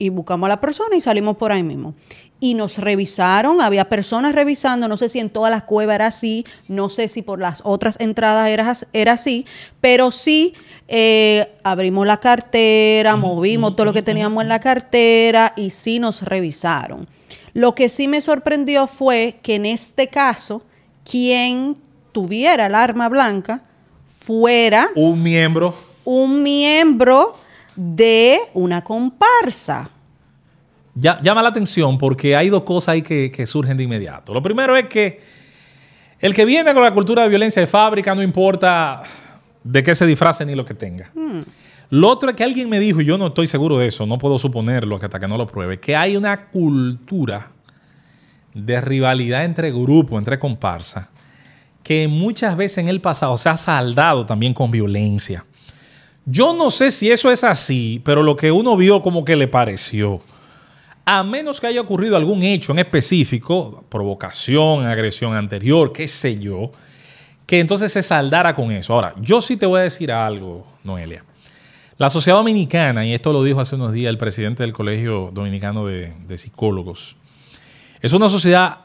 Y 0.04 0.10
buscamos 0.10 0.48
a 0.48 0.50
la 0.50 0.62
persona 0.62 0.96
y 0.96 1.02
salimos 1.02 1.38
por 1.38 1.52
ahí 1.52 1.64
mismo. 1.64 1.94
Y 2.40 2.56
nos 2.56 2.78
revisaron, 2.78 3.62
había 3.62 3.88
personas 3.88 4.36
revisando, 4.36 4.88
no 4.88 4.98
sé 4.98 5.08
si 5.08 5.20
en 5.20 5.30
todas 5.30 5.50
las 5.50 5.64
cuevas 5.64 5.96
era 5.96 6.08
así, 6.08 6.44
no 6.68 6.90
sé 6.90 7.08
si 7.08 7.22
por 7.22 7.40
las 7.40 7.62
otras 7.64 8.00
entradas 8.02 8.50
era, 8.50 8.74
era 8.92 9.14
así, 9.14 9.46
pero 9.80 10.12
sí 10.12 10.54
eh, 10.90 11.54
abrimos 11.64 12.06
la 12.06 12.20
cartera, 12.20 13.16
movimos 13.16 13.76
todo 13.76 13.86
lo 13.86 13.94
que 13.94 14.02
teníamos 14.02 14.44
en 14.44 14.50
la 14.50 14.60
cartera 14.60 15.54
y 15.56 15.70
sí 15.70 16.00
nos 16.00 16.24
revisaron. 16.24 17.08
Lo 17.54 17.76
que 17.76 17.88
sí 17.88 18.10
me 18.10 18.20
sorprendió 18.20 18.88
fue 18.88 19.40
que 19.42 19.56
en 19.56 19.66
este 19.66 20.10
caso, 20.10 20.64
quien 21.10 21.78
tuviera 22.12 22.66
el 22.66 22.76
arma 22.76 23.08
blanca 23.08 23.64
fuera 24.06 24.90
Un 24.96 25.24
miembro 25.24 25.74
un 26.06 26.44
miembro 26.44 27.34
de 27.76 28.40
una 28.54 28.84
comparsa. 28.84 29.90
Ya- 30.96 31.20
llama 31.22 31.42
la 31.42 31.50
atención 31.50 31.98
porque 31.98 32.36
hay 32.36 32.50
dos 32.50 32.64
cosas 32.64 32.90
ahí 32.94 33.02
que, 33.02 33.32
que 33.32 33.46
surgen 33.48 33.78
de 33.78 33.84
inmediato. 33.84 34.34
Lo 34.34 34.42
primero 34.42 34.76
es 34.78 34.88
que 34.88 35.22
el 36.20 36.34
que 36.34 36.46
viene 36.46 36.74
con 36.74 36.84
la 36.84 36.92
cultura 36.94 37.24
de 37.24 37.30
violencia 37.30 37.62
de 37.62 37.68
fábrica 37.68 38.16
no 38.16 38.22
importa 38.24 39.04
de 39.64 39.84
qué 39.84 39.94
se 39.96 40.06
disfrace 40.06 40.46
ni 40.46 40.56
lo 40.56 40.66
que 40.66 40.74
tenga. 40.74 41.12
Lo 41.90 42.10
otro 42.10 42.30
es 42.30 42.36
que 42.36 42.44
alguien 42.44 42.70
me 42.70 42.80
dijo, 42.80 43.02
y 43.02 43.06
yo 43.06 43.18
no 43.18 43.28
estoy 43.28 43.46
seguro 43.48 43.78
de 43.78 43.88
eso, 43.88 44.06
no 44.06 44.18
puedo 44.18 44.40
suponerlo 44.40 44.96
hasta 45.02 45.20
que 45.20 45.28
no 45.28 45.38
lo 45.38 45.46
pruebe, 45.46 45.80
que 45.80 45.96
hay 45.96 46.16
una 46.18 46.48
cultura 46.48 47.50
de 48.54 48.82
rivalidad 48.82 49.44
entre 49.46 49.72
grupos, 49.72 50.18
entre 50.18 50.40
comparsas, 50.40 51.08
que 51.84 52.08
muchas 52.08 52.56
veces 52.56 52.80
en 52.80 52.88
el 52.88 53.02
pasado 53.02 53.38
se 53.38 53.50
ha 53.50 53.58
saldado 53.58 54.26
también 54.26 54.54
con 54.54 54.72
violencia. 54.72 55.46
Yo 56.26 56.54
no 56.54 56.72
sé 56.72 56.90
si 56.92 57.12
eso 57.12 57.32
es 57.32 57.44
así, 57.44 58.02
pero 58.06 58.24
lo 58.24 58.38
que 58.38 58.52
uno 58.52 58.78
vio 58.78 59.02
como 59.02 59.26
que 59.26 59.36
le 59.36 59.48
pareció. 59.48 60.22
A 61.06 61.24
menos 61.24 61.60
que 61.60 61.68
haya 61.68 61.82
ocurrido 61.82 62.16
algún 62.16 62.44
hecho 62.44 62.72
en 62.72 62.80
específico, 62.80 63.84
provocación, 63.90 64.86
agresión 64.86 65.34
anterior, 65.34 65.92
qué 65.92 66.08
sé 66.08 66.40
yo, 66.40 66.72
que 67.46 67.60
entonces 67.60 67.92
se 67.92 68.02
saldara 68.02 68.56
con 68.56 68.72
eso. 68.72 68.94
Ahora, 68.94 69.14
yo 69.20 69.42
sí 69.42 69.58
te 69.58 69.66
voy 69.66 69.82
a 69.82 69.84
decir 69.84 70.12
algo, 70.12 70.66
Noelia. 70.84 71.26
La 71.98 72.10
sociedad 72.10 72.38
dominicana, 72.38 73.06
y 73.06 73.14
esto 73.14 73.34
lo 73.34 73.44
dijo 73.44 73.60
hace 73.60 73.76
unos 73.76 73.92
días 73.92 74.10
el 74.10 74.18
presidente 74.18 74.64
del 74.64 74.74
Colegio 74.74 75.30
Dominicano 75.34 75.86
de, 75.86 76.14
de 76.26 76.38
Psicólogos, 76.38 77.18
es 78.02 78.14
una 78.14 78.30
sociedad 78.30 78.80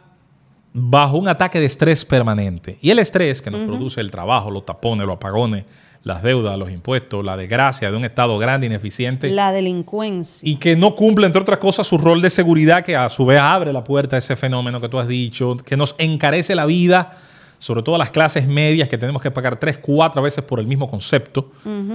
bajo 0.73 1.17
un 1.17 1.29
ataque 1.29 1.61
de 1.61 1.67
estrés 1.67 2.05
permanente. 2.05 2.79
Y 2.81 2.91
el 2.91 2.99
estrés 2.99 3.43
que 3.43 3.51
nos 3.51 3.67
produce 3.67 4.01
el 4.01 4.11
trabajo, 4.11 4.51
los 4.51 4.67
tapones, 4.67 5.07
los 5.07 5.17
apagones, 5.17 5.65
las 6.09 6.23
deudas, 6.23 6.57
los 6.59 6.71
impuestos, 6.71 7.23
la 7.23 7.37
desgracia 7.37 7.91
de 7.91 7.97
un 7.97 8.05
Estado 8.05 8.37
grande, 8.38 8.67
ineficiente 8.67 9.29
La 9.31 9.53
delincuencia. 9.53 10.49
y 10.49 10.57
que 10.57 10.75
no 10.75 10.95
cumple, 10.95 11.27
entre 11.27 11.43
otras 11.43 11.59
cosas, 11.59 11.87
su 11.87 11.99
rol 11.99 12.23
de 12.23 12.31
seguridad, 12.31 12.83
que 12.83 12.97
a 12.97 13.11
su 13.11 13.27
vez 13.27 13.38
abre 13.38 13.75
la 13.75 13.85
puerta 13.85 14.17
a 14.17 14.19
ese 14.19 14.35
fenómeno 14.35 14.81
que 14.81 14.88
tú 14.88 14.99
has 14.99 15.07
dicho, 15.07 15.57
que 15.59 15.77
nos 15.77 15.95
encarece 15.99 16.55
la 16.55 16.65
vida, 16.65 17.12
sobre 17.59 17.83
todo 17.83 17.97
a 17.97 17.99
las 17.99 18.11
clases 18.11 18.47
medias, 18.49 18.88
que 18.88 18.97
tenemos 18.97 19.21
que 19.21 19.31
pagar 19.31 19.61
tres, 19.61 19.77
cuatro 19.77 20.23
veces 20.23 20.43
por 20.45 20.61
el 20.61 20.67
mismo 20.67 20.88
concepto. 20.88 21.50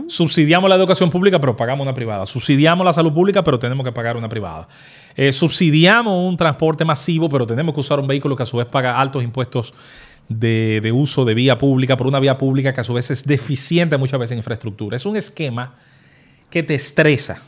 Subsidiamos 0.07 0.69
la 0.69 0.75
educación 0.75 1.09
pública, 1.09 1.39
pero 1.39 1.55
pagamos 1.55 1.83
una 1.83 1.95
privada. 1.95 2.25
Subsidiamos 2.27 2.85
la 2.85 2.93
salud 2.93 3.13
pública, 3.13 3.43
pero 3.43 3.57
tenemos 3.57 3.83
que 3.83 3.91
pagar 3.93 4.15
una 4.15 4.29
privada. 4.29 4.67
Eh, 5.15 5.31
subsidiamos 5.33 6.13
un 6.13 6.37
transporte 6.37 6.85
masivo, 6.85 7.29
pero 7.29 7.47
tenemos 7.47 7.73
que 7.73 7.81
usar 7.81 7.99
un 7.99 8.07
vehículo 8.07 8.35
que 8.35 8.43
a 8.43 8.45
su 8.45 8.57
vez 8.57 8.67
paga 8.67 8.99
altos 8.99 9.23
impuestos 9.23 9.73
de, 10.29 10.91
uso 10.93 11.25
de 11.25 11.33
vía 11.33 11.57
pública, 11.57 11.97
por 11.97 12.07
una 12.07 12.19
vía 12.19 12.37
pública 12.37 12.73
que 12.73 12.81
a 12.81 12.83
su 12.83 12.93
vez 12.93 13.11
es 13.11 13.25
deficiente 13.25 13.97
muchas 13.97 14.19
veces 14.19 14.33
en 14.33 14.39
infraestructura. 14.39 14.97
Es 14.97 15.05
un 15.05 15.17
esquema 15.17 15.75
que 16.49 16.63
te 16.63 16.75
estresa 16.75 17.41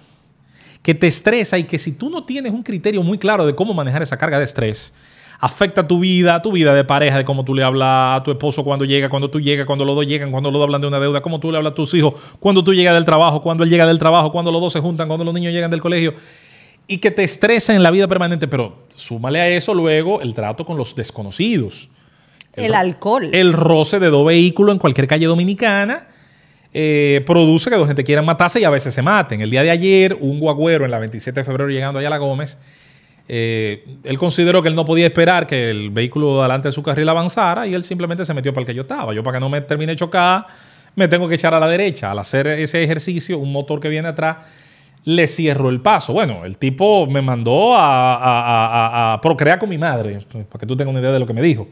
que 0.86 0.94
te 0.94 1.08
estresa 1.08 1.58
y 1.58 1.63
que 1.63 1.79
si 1.79 1.94
tú 1.94 2.12
no 2.12 2.25
tienes 2.25 2.53
un 2.53 2.62
criterio 2.62 3.01
muy 3.01 3.17
claro 3.17 3.48
de 3.48 3.55
cómo 3.55 3.74
manejar 3.74 4.03
esa 4.03 4.17
carga 4.17 4.38
de 4.38 4.46
estrés, 4.46 4.94
afecta 5.39 5.88
tu 5.88 6.00
vida, 6.00 6.39
tu 6.44 6.51
vida 6.51 6.75
de 6.75 6.84
pareja, 6.84 7.17
de 7.17 7.25
cómo 7.25 7.44
tú 7.44 7.55
le 7.55 7.63
hablas 7.63 8.22
a 8.22 8.24
tu 8.24 8.29
esposo 8.29 8.63
cuando 8.63 8.86
llega, 8.86 9.10
cuando 9.10 9.32
tú 9.32 9.39
llegas, 9.39 9.65
cuando 9.65 9.84
los 9.84 9.96
dos 9.96 10.05
llegan, 10.05 10.29
cuando 10.29 10.51
los 10.51 10.60
dos 10.60 10.67
hablan 10.67 10.82
de 10.82 10.88
una 10.88 11.00
deuda, 11.00 11.24
cómo 11.24 11.39
tú 11.39 11.51
le 11.51 11.58
hablas 11.58 11.72
a 11.72 11.74
tus 11.74 11.91
hijos, 11.96 12.36
cuando 12.39 12.63
tú 12.63 12.72
llegas 12.72 12.94
del 12.94 13.03
trabajo, 13.03 13.41
cuando 13.41 13.63
él 13.63 13.72
llega 13.72 13.88
del 13.88 13.98
trabajo, 13.98 14.32
cuando 14.32 14.51
los 14.51 14.62
dos 14.62 14.74
se 14.74 14.79
juntan, 14.79 15.08
cuando 15.08 15.25
los 15.25 15.34
niños 15.34 15.53
llegan 15.53 15.72
del 15.72 15.82
colegio. 15.82 16.13
Y 16.86 17.00
que 17.00 17.10
te 17.10 17.24
estresa 17.24 17.74
en 17.74 17.82
la 17.82 17.89
vida 17.89 18.08
permanente, 18.08 18.48
pero 18.48 18.86
súmale 18.96 19.39
a 19.39 19.48
eso 19.48 19.74
luego 19.74 20.22
el 20.22 20.36
trato 20.36 20.67
con 20.67 20.77
los 20.77 20.96
desconocidos. 20.96 21.89
El 22.55 22.74
alcohol. 22.74 23.29
El 23.33 23.53
roce 23.53 24.00
de 24.00 24.09
dos 24.09 24.25
vehículos 24.25 24.74
en 24.74 24.79
cualquier 24.79 25.07
calle 25.07 25.25
dominicana 25.25 26.07
eh, 26.74 27.24
produce 27.25 27.69
que 27.69 27.75
dos 27.75 27.88
gente 27.88 28.03
quieran 28.03 28.25
matarse 28.25 28.59
y 28.59 28.63
a 28.63 28.69
veces 28.69 28.93
se 28.93 29.01
maten. 29.01 29.41
El 29.41 29.50
día 29.50 29.63
de 29.63 29.69
ayer, 29.71 30.17
un 30.19 30.39
guagüero 30.39 30.85
en 30.85 30.91
la 30.91 31.00
27 31.00 31.39
de 31.39 31.43
febrero 31.43 31.69
llegando 31.69 32.00
allá 32.00 32.07
a 32.09 32.12
la 32.12 32.17
Gómez, 32.17 32.57
eh, 33.27 33.83
él 34.03 34.17
consideró 34.17 34.62
que 34.62 34.69
él 34.69 34.75
no 34.75 34.85
podía 34.85 35.05
esperar 35.07 35.47
que 35.47 35.69
el 35.71 35.89
vehículo 35.89 36.41
delante 36.43 36.67
de 36.67 36.71
su 36.71 36.83
carril 36.83 37.09
avanzara 37.09 37.65
y 37.65 37.74
él 37.74 37.83
simplemente 37.83 38.24
se 38.25 38.33
metió 38.33 38.53
para 38.53 38.62
el 38.62 38.67
que 38.67 38.75
yo 38.75 38.81
estaba. 38.81 39.13
Yo 39.13 39.24
para 39.24 39.38
que 39.38 39.41
no 39.41 39.50
me 39.50 39.62
termine 39.62 39.93
de 39.93 39.95
chocar, 39.95 40.45
me 40.95 41.07
tengo 41.07 41.27
que 41.27 41.35
echar 41.35 41.53
a 41.53 41.59
la 41.59 41.67
derecha. 41.67 42.12
Al 42.12 42.19
hacer 42.19 42.45
ese 42.47 42.83
ejercicio, 42.83 43.38
un 43.39 43.51
motor 43.51 43.79
que 43.79 43.89
viene 43.89 44.09
atrás 44.09 44.38
le 45.05 45.27
cierro 45.27 45.69
el 45.69 45.81
paso. 45.81 46.13
Bueno, 46.13 46.45
el 46.45 46.57
tipo 46.57 47.05
me 47.07 47.21
mandó 47.21 47.74
a, 47.75 48.15
a- 48.15 48.19
a- 49.09 49.13
a 49.13 49.21
procrear 49.21 49.59
con 49.59 49.69
mi 49.69 49.77
madre, 49.77 50.19
pues, 50.31 50.45
para 50.45 50.59
que 50.59 50.65
tú 50.65 50.75
tengas 50.75 50.91
una 50.91 51.00
idea 51.00 51.12
de 51.12 51.19
lo 51.19 51.25
que 51.27 51.33
me 51.33 51.41
dijo. 51.41 51.67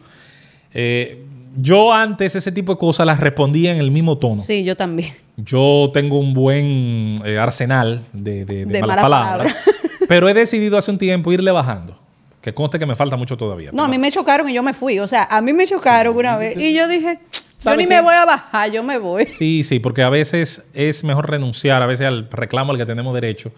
Eh, 0.73 1.23
yo 1.57 1.93
antes 1.93 2.35
ese 2.35 2.51
tipo 2.51 2.73
de 2.73 2.79
cosas 2.79 3.05
las 3.05 3.19
respondía 3.19 3.71
en 3.73 3.79
el 3.79 3.91
mismo 3.91 4.17
tono. 4.17 4.39
Sí, 4.39 4.63
yo 4.63 4.75
también. 4.75 5.13
Yo 5.37 5.91
tengo 5.93 6.17
un 6.19 6.33
buen 6.33 7.15
eh, 7.25 7.37
arsenal 7.39 8.01
de, 8.13 8.45
de- 8.45 8.65
de 8.65 8.73
De 8.73 8.81
malas 8.81 8.97
malas 8.97 9.03
palabras, 9.03 9.55
pero 10.07 10.27
he 10.29 10.33
decidido 10.33 10.77
hace 10.77 10.89
un 10.91 10.97
tiempo 10.97 11.31
irle 11.31 11.51
bajando. 11.51 11.99
Que 12.41 12.53
conste 12.53 12.77
que 12.77 12.85
me 12.85 12.95
falta 12.95 13.15
mucho 13.15 13.37
todavía. 13.37 13.69
No, 13.71 13.83
a 13.83 13.87
mí 13.87 13.97
me 13.97 14.11
chocaron 14.11 14.49
y 14.49 14.53
yo 14.53 14.61
me 14.63 14.73
fui. 14.73 14.99
O 14.99 15.07
sea, 15.07 15.23
a 15.31 15.41
mí 15.41 15.53
me 15.53 15.65
chocaron 15.65 16.15
una 16.17 16.35
vez 16.37 16.57
y 16.57 16.73
yo 16.75 16.87
dije, 16.89 17.19
yo 17.31 17.39
¿Sabe 17.57 17.77
ni 17.77 17.83
qué? 17.85 17.89
me 17.95 18.01
voy 18.01 18.13
a 18.15 18.25
bajar, 18.25 18.69
yo 18.71 18.83
me 18.83 18.97
voy. 18.97 19.27
Sí, 19.27 19.63
sí, 19.63 19.79
porque 19.79 20.03
a 20.03 20.09
veces 20.09 20.65
es 20.73 21.03
mejor 21.05 21.29
renunciar, 21.29 21.81
a 21.81 21.85
veces 21.85 22.05
al 22.07 22.27
reclamo 22.29 22.73
al 22.73 22.77
que 22.77 22.85
tenemos 22.85 23.13
derecho 23.13 23.51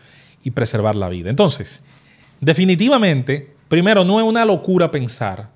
y 0.43 0.51
preservar 0.51 0.95
la 0.95 1.09
vida. 1.09 1.31
Entonces, 1.31 1.81
definitivamente, 2.41 3.53
primero, 3.67 4.05
no 4.05 4.19
es 4.19 4.25
una 4.25 4.45
locura 4.45 4.91
pensar 4.91 5.49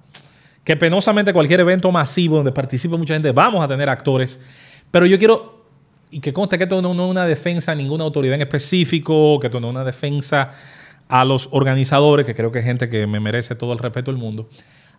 que 0.69 0.75
penosamente 0.75 1.33
cualquier 1.33 1.61
evento 1.61 1.91
masivo 1.91 2.35
donde 2.35 2.51
participe 2.51 2.95
mucha 2.95 3.15
gente, 3.15 3.31
vamos 3.31 3.65
a 3.65 3.67
tener 3.67 3.89
actores, 3.89 4.39
pero 4.91 5.07
yo 5.07 5.17
quiero, 5.17 5.65
y 6.11 6.19
que 6.19 6.31
conste 6.31 6.59
que 6.59 6.65
esto 6.65 6.79
no, 6.79 6.93
no 6.93 7.05
es 7.05 7.09
una 7.09 7.25
defensa 7.25 7.71
a 7.71 7.75
ninguna 7.75 8.03
autoridad 8.03 8.35
en 8.35 8.41
específico, 8.43 9.39
que 9.39 9.47
esto 9.47 9.59
no 9.59 9.69
es 9.69 9.71
una 9.73 9.83
defensa 9.83 10.51
a 11.07 11.25
los 11.25 11.49
organizadores, 11.53 12.23
que 12.23 12.35
creo 12.35 12.51
que 12.51 12.59
es 12.59 12.65
gente 12.65 12.87
que 12.87 13.07
me 13.07 13.19
merece 13.19 13.55
todo 13.55 13.73
el 13.73 13.79
respeto 13.79 14.11
del 14.11 14.19
mundo. 14.21 14.47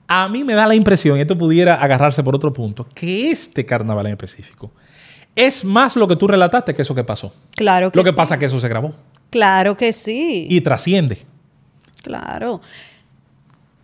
A 0.09 0.29
mí 0.29 0.43
me 0.43 0.55
da 0.55 0.67
la 0.67 0.75
impresión, 0.75 1.19
y 1.19 1.21
esto 1.21 1.39
pudiera 1.39 1.77
agarrarse 1.77 2.25
por 2.25 2.35
otro 2.35 2.53
punto, 2.53 2.89
que 2.93 3.31
este 3.31 3.65
carnaval 3.65 4.07
en 4.07 4.13
específico 4.15 4.73
es 5.37 5.65
más 5.65 5.95
lo 5.95 6.09
que 6.09 6.17
tú 6.17 6.27
relataste 6.27 6.75
que 6.75 6.83
eso 6.83 6.97
que 6.97 7.05
pasó. 7.05 7.33
Claro 7.55 7.93
que 7.93 7.97
Lo 7.97 8.03
que 8.03 8.11
sí. 8.11 8.17
pasa 8.17 8.35
es 8.35 8.41
que 8.41 8.47
eso 8.47 8.59
se 8.59 8.69
grabó 8.69 8.93
Claro 9.31 9.77
que 9.77 9.93
sí. 9.93 10.49
y 10.51 10.63
trasciende. 10.63 11.19
Claro. 12.03 12.61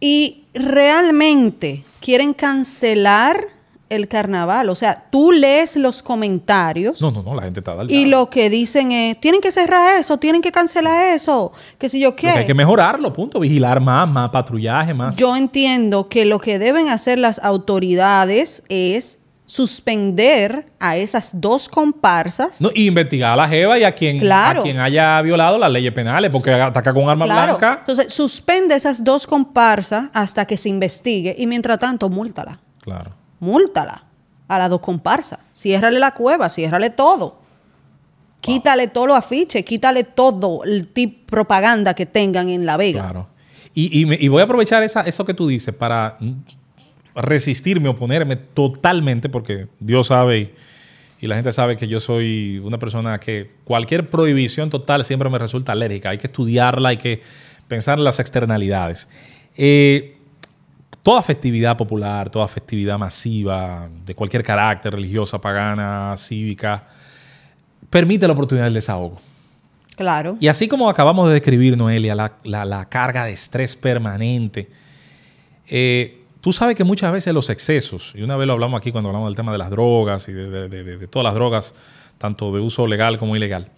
Y 0.08 0.44
realmente 0.54 1.82
quieren 1.98 2.32
cancelar 2.32 3.40
el 3.88 4.06
carnaval. 4.06 4.70
O 4.70 4.76
sea, 4.76 5.06
tú 5.10 5.32
lees 5.32 5.74
los 5.74 6.00
comentarios 6.00 7.02
No, 7.02 7.10
no, 7.10 7.24
no, 7.24 7.34
la 7.34 7.42
gente 7.42 7.58
está 7.58 7.74
dando. 7.74 7.92
y 7.92 8.04
lo 8.04 8.30
que 8.30 8.48
dicen 8.48 8.92
es, 8.92 9.18
tienen 9.18 9.40
que 9.40 9.50
cerrar 9.50 9.98
eso, 9.98 10.16
tienen 10.18 10.42
que 10.42 10.52
cancelar 10.52 11.08
eso, 11.14 11.50
que 11.76 11.88
si 11.88 11.98
yo 11.98 12.14
qué. 12.14 12.28
hay 12.30 12.46
que 12.46 12.54
mejorarlo, 12.54 13.12
punto. 13.12 13.40
Vigilar 13.40 13.80
más, 13.80 14.08
más 14.08 14.30
patrullaje, 14.30 14.94
más. 14.94 15.16
Yo 15.16 15.36
entiendo 15.36 16.08
que 16.08 16.24
lo 16.24 16.38
que 16.38 16.60
deben 16.60 16.88
hacer 16.88 17.18
las 17.18 17.40
autoridades 17.40 18.62
es 18.68 19.18
suspender 19.46 20.66
a 20.80 20.96
esas 20.96 21.40
dos 21.40 21.68
comparsas. 21.68 22.60
No, 22.60 22.70
y 22.74 22.86
investigar 22.88 23.32
a 23.32 23.36
la 23.36 23.48
Jeva 23.48 23.78
y 23.78 23.84
a 23.84 23.92
quien, 23.92 24.18
Claro. 24.18 24.60
a 24.60 24.62
quien 24.62 24.78
haya 24.78 25.20
violado 25.22 25.58
las 25.58 25.70
leyes 25.70 25.92
penales, 25.92 26.30
porque 26.30 26.52
ataca 26.52 26.92
con 26.92 27.08
arma 27.08 27.24
Claro. 27.26 27.56
blanca. 27.58 27.76
Entonces, 27.80 28.12
suspende 28.12 28.74
esas 28.74 29.02
dos 29.04 29.26
comparsas 29.26 30.10
hasta 30.12 30.44
que 30.46 30.56
se 30.56 30.68
investigue 30.68 31.34
y 31.38 31.46
mientras 31.46 31.78
tanto, 31.78 32.08
múltala. 32.08 32.58
Claro. 32.82 33.10
Múltala 33.40 34.04
a 34.48 34.58
las 34.58 34.70
dos 34.70 34.80
comparsas. 34.80 35.38
Ciérrale 35.54 35.98
la 35.98 36.12
cueva, 36.12 36.48
ciérrale 36.48 36.90
todo. 36.90 37.38
Quítale 38.40 38.88
todos 38.88 39.08
los 39.08 39.16
afiches, 39.16 39.64
quítale 39.64 40.04
todo 40.04 40.62
el 40.64 40.88
tipo 40.88 41.26
propaganda 41.26 41.94
que 41.94 42.06
tengan 42.06 42.48
en 42.48 42.64
La 42.66 42.76
Vega. 42.76 43.02
Claro. 43.02 43.28
Y, 43.74 44.00
y 44.00 44.06
me- 44.06 44.16
y 44.20 44.28
voy 44.28 44.40
a 44.40 44.44
aprovechar 44.44 44.82
esa, 44.82 45.00
eso 45.02 45.24
que 45.24 45.34
tú 45.34 45.48
dices 45.48 45.74
para 45.74 46.16
mm, 46.20 46.32
resistirme, 47.16 47.88
oponerme 47.88 48.36
totalmente, 48.36 49.28
porque 49.28 49.66
Dios 49.80 50.08
sabe 50.08 50.38
y, 50.38 50.54
y 51.22 51.26
la 51.26 51.34
gente 51.36 51.52
sabe 51.52 51.76
que 51.76 51.88
yo 51.88 51.98
soy 51.98 52.58
una 52.62 52.78
persona 52.78 53.18
que 53.18 53.50
cualquier 53.64 54.08
prohibición 54.10 54.68
total 54.70 55.04
siempre 55.04 55.28
me 55.30 55.38
resulta 55.38 55.72
alérgica. 55.72 56.10
Hay 56.10 56.18
que 56.18 56.26
estudiarla, 56.26 56.90
hay 56.90 56.98
que 56.98 57.22
pensar 57.68 57.98
en 57.98 58.04
las 58.04 58.20
externalidades. 58.20 59.08
Eh, 59.56 60.18
toda 61.02 61.22
festividad 61.22 61.76
popular, 61.76 62.28
toda 62.30 62.46
festividad 62.48 62.98
masiva, 62.98 63.88
de 64.04 64.14
cualquier 64.14 64.42
carácter, 64.42 64.92
religiosa, 64.92 65.40
pagana, 65.40 66.14
cívica, 66.18 66.86
permite 67.90 68.26
la 68.26 68.32
oportunidad 68.34 68.66
del 68.66 68.74
desahogo. 68.74 69.20
Claro. 69.96 70.36
Y 70.40 70.48
así 70.48 70.68
como 70.68 70.90
acabamos 70.90 71.28
de 71.28 71.34
describir, 71.34 71.78
Noelia, 71.78 72.14
la, 72.14 72.34
la- 72.44 72.64
la 72.66 72.88
carga 72.88 73.24
de 73.24 73.32
estrés 73.32 73.74
permanente, 73.74 74.68
eh, 75.68 76.22
tú 76.46 76.52
sabes 76.52 76.76
que 76.76 76.84
muchas 76.84 77.10
veces 77.10 77.34
los 77.34 77.50
excesos, 77.50 78.12
y 78.14 78.22
una 78.22 78.36
vez 78.36 78.46
lo 78.46 78.52
hablamos 78.52 78.78
aquí 78.78 78.92
cuando 78.92 79.08
hablamos 79.08 79.30
del 79.30 79.34
tema 79.34 79.50
de 79.50 79.58
las 79.58 79.68
drogas 79.68 80.28
y 80.28 80.32
de, 80.32 80.68
de- 80.68 81.08
todas 81.08 81.24
las 81.24 81.34
drogas, 81.34 81.74
tanto 82.18 82.54
de 82.54 82.60
uso 82.60 82.86
legal 82.86 83.18
como 83.18 83.34
ilegal, 83.34 83.72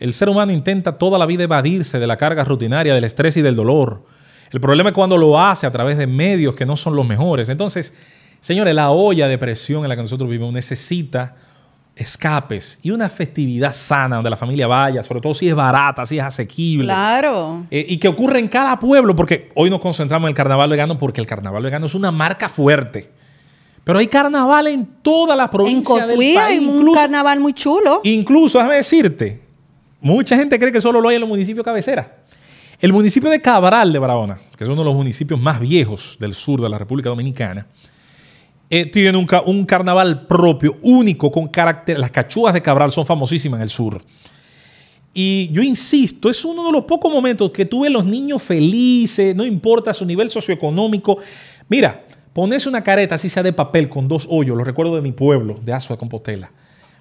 el 0.00 0.12
ser 0.12 0.28
humano 0.28 0.50
intenta 0.50 0.98
toda 0.98 1.16
la 1.16 1.26
vida 1.26 1.44
evadirse 1.44 2.00
de 2.00 2.06
la 2.08 2.16
carga 2.16 2.42
rutinaria, 2.42 2.92
del 2.92 3.04
estrés 3.04 3.36
y 3.36 3.40
del 3.42 3.54
dolor. 3.54 4.04
El 4.50 4.60
problema 4.60 4.88
es 4.88 4.96
cuando 4.96 5.16
lo 5.16 5.40
hace 5.40 5.64
a 5.64 5.70
través 5.70 5.96
de 5.96 6.08
medios 6.08 6.56
que 6.56 6.66
no 6.66 6.76
son 6.76 6.96
los 6.96 7.06
mejores. 7.06 7.48
Entonces, 7.48 7.94
señores, 8.40 8.74
la 8.74 8.90
olla 8.90 9.28
de 9.28 9.38
presión 9.38 9.84
en 9.84 9.88
la 9.88 9.94
que 9.94 10.02
nosotros 10.02 10.28
vivimos 10.28 10.52
necesita 10.52 11.36
escapes 11.94 12.78
y 12.82 12.90
una 12.90 13.08
festividad 13.08 13.74
sana 13.74 14.16
donde 14.16 14.30
la 14.30 14.36
familia 14.36 14.66
vaya, 14.66 15.02
sobre 15.02 15.20
todo 15.20 15.34
si 15.34 15.48
es 15.48 15.54
barata, 15.54 16.06
si 16.06 16.18
es 16.18 16.24
asequible. 16.24 16.86
Claro. 16.86 17.64
Eh, 17.70 17.84
y 17.88 17.98
que 17.98 18.08
ocurre 18.08 18.38
en 18.38 18.48
cada 18.48 18.78
pueblo, 18.78 19.14
porque 19.14 19.50
hoy 19.54 19.68
nos 19.70 19.80
concentramos 19.80 20.26
en 20.26 20.30
el 20.30 20.34
carnaval 20.34 20.70
vegano, 20.70 20.96
porque 20.98 21.20
el 21.20 21.26
carnaval 21.26 21.62
vegano 21.62 21.86
es 21.86 21.94
una 21.94 22.10
marca 22.10 22.48
fuerte. 22.48 23.10
Pero 23.84 23.98
hay 23.98 24.06
carnaval 24.06 24.68
en 24.68 24.86
toda 25.02 25.34
la 25.36 25.44
En 25.44 25.50
provincia 25.50 26.06
del 26.06 26.10
Cotuí 26.16 26.36
hay 26.36 26.56
país. 26.58 26.68
un 26.68 26.76
incluso- 26.78 27.00
carnaval 27.00 27.40
muy 27.40 27.52
chulo. 27.52 28.00
Incluso, 28.04 28.58
déjame 28.58 28.76
decirte, 28.76 29.42
mucha 30.00 30.36
gente 30.36 30.58
cree 30.58 30.72
que 30.72 30.80
solo 30.80 31.00
lo 31.00 31.08
hay 31.08 31.16
en 31.16 31.20
los 31.22 31.28
municipios 31.28 31.64
cabecera. 31.64 32.16
El 32.80 32.92
municipio 32.92 33.28
de 33.30 33.40
Cabral 33.40 33.92
de 33.92 33.98
Barahona, 33.98 34.38
que 34.56 34.64
es 34.64 34.70
uno 34.70 34.80
de 34.80 34.84
los 34.86 34.94
municipios 34.94 35.40
más 35.40 35.60
viejos 35.60 36.16
del 36.18 36.34
sur 36.34 36.60
de 36.60 36.68
la 36.68 36.78
República 36.78 37.08
Dominicana, 37.10 37.66
eh, 38.74 38.86
tiene 38.86 39.18
un, 39.18 39.26
ca- 39.26 39.42
un 39.42 39.66
carnaval 39.66 40.26
propio, 40.26 40.74
único, 40.80 41.30
con 41.30 41.46
carácter. 41.48 41.98
Las 41.98 42.10
cachúas 42.10 42.54
de 42.54 42.62
Cabral 42.62 42.90
son 42.90 43.04
famosísimas 43.04 43.58
en 43.58 43.64
el 43.64 43.68
sur. 43.68 44.02
Y 45.12 45.50
yo 45.52 45.60
insisto, 45.62 46.30
es 46.30 46.42
uno 46.42 46.64
de 46.64 46.72
los 46.72 46.84
pocos 46.84 47.12
momentos 47.12 47.50
que 47.50 47.66
tú 47.66 47.82
ves 47.82 47.92
los 47.92 48.06
niños 48.06 48.42
felices, 48.42 49.36
no 49.36 49.44
importa 49.44 49.92
su 49.92 50.06
nivel 50.06 50.30
socioeconómico. 50.30 51.18
Mira, 51.68 52.02
ponerse 52.32 52.66
una 52.66 52.82
careta 52.82 53.16
así 53.16 53.28
sea 53.28 53.42
de 53.42 53.52
papel 53.52 53.90
con 53.90 54.08
dos 54.08 54.26
hoyos, 54.30 54.56
lo 54.56 54.64
recuerdo 54.64 54.96
de 54.96 55.02
mi 55.02 55.12
pueblo, 55.12 55.60
de 55.62 55.74
Azua 55.74 55.98
Compostela, 55.98 56.50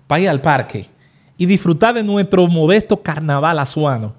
para 0.07 0.19
ir 0.23 0.27
al 0.27 0.41
parque 0.41 0.87
y 1.37 1.45
disfrutar 1.45 1.95
de 1.95 2.03
nuestro 2.03 2.45
modesto 2.47 3.01
carnaval 3.01 3.59
azuano. 3.59 4.13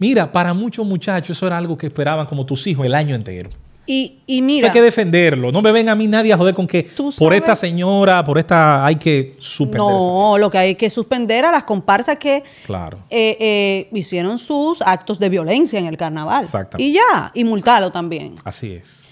Mira, 0.00 0.32
para 0.32 0.52
muchos 0.52 0.84
muchachos 0.84 1.36
eso 1.36 1.46
era 1.46 1.58
algo 1.58 1.78
que 1.78 1.86
esperaban 1.86 2.26
como 2.26 2.44
tus 2.44 2.66
hijos 2.66 2.84
el 2.84 2.94
año 2.96 3.14
entero. 3.14 3.50
Y, 3.90 4.18
y 4.26 4.36
Eso 4.36 4.44
mira, 4.44 4.68
hay 4.68 4.72
que 4.74 4.82
defenderlo. 4.82 5.50
No 5.50 5.62
me 5.62 5.72
ven 5.72 5.88
a 5.88 5.94
mí 5.94 6.06
nadie 6.06 6.30
a 6.34 6.36
joder 6.36 6.54
con 6.54 6.66
que 6.66 6.86
por 7.18 7.32
esta 7.32 7.56
señora, 7.56 8.22
por 8.22 8.38
esta 8.38 8.84
hay 8.84 8.96
que 8.96 9.34
suspender. 9.38 9.78
no, 9.80 10.36
lo 10.36 10.50
que 10.50 10.58
hay 10.58 10.74
que 10.74 10.90
suspender 10.90 11.46
a 11.46 11.50
las 11.50 11.64
comparsas 11.64 12.18
que 12.18 12.42
Claro. 12.66 12.98
eh, 13.08 13.38
eh, 13.40 13.88
hicieron 13.92 14.36
sus 14.38 14.82
actos 14.82 15.18
de 15.18 15.30
violencia 15.30 15.78
en 15.78 15.86
el 15.86 15.96
carnaval. 15.96 16.44
Exactamente. 16.44 16.86
Y 16.86 16.92
ya, 16.92 17.30
y 17.32 17.44
multarlo 17.44 17.90
también. 17.90 18.34
Así 18.44 18.72
es. 18.74 19.04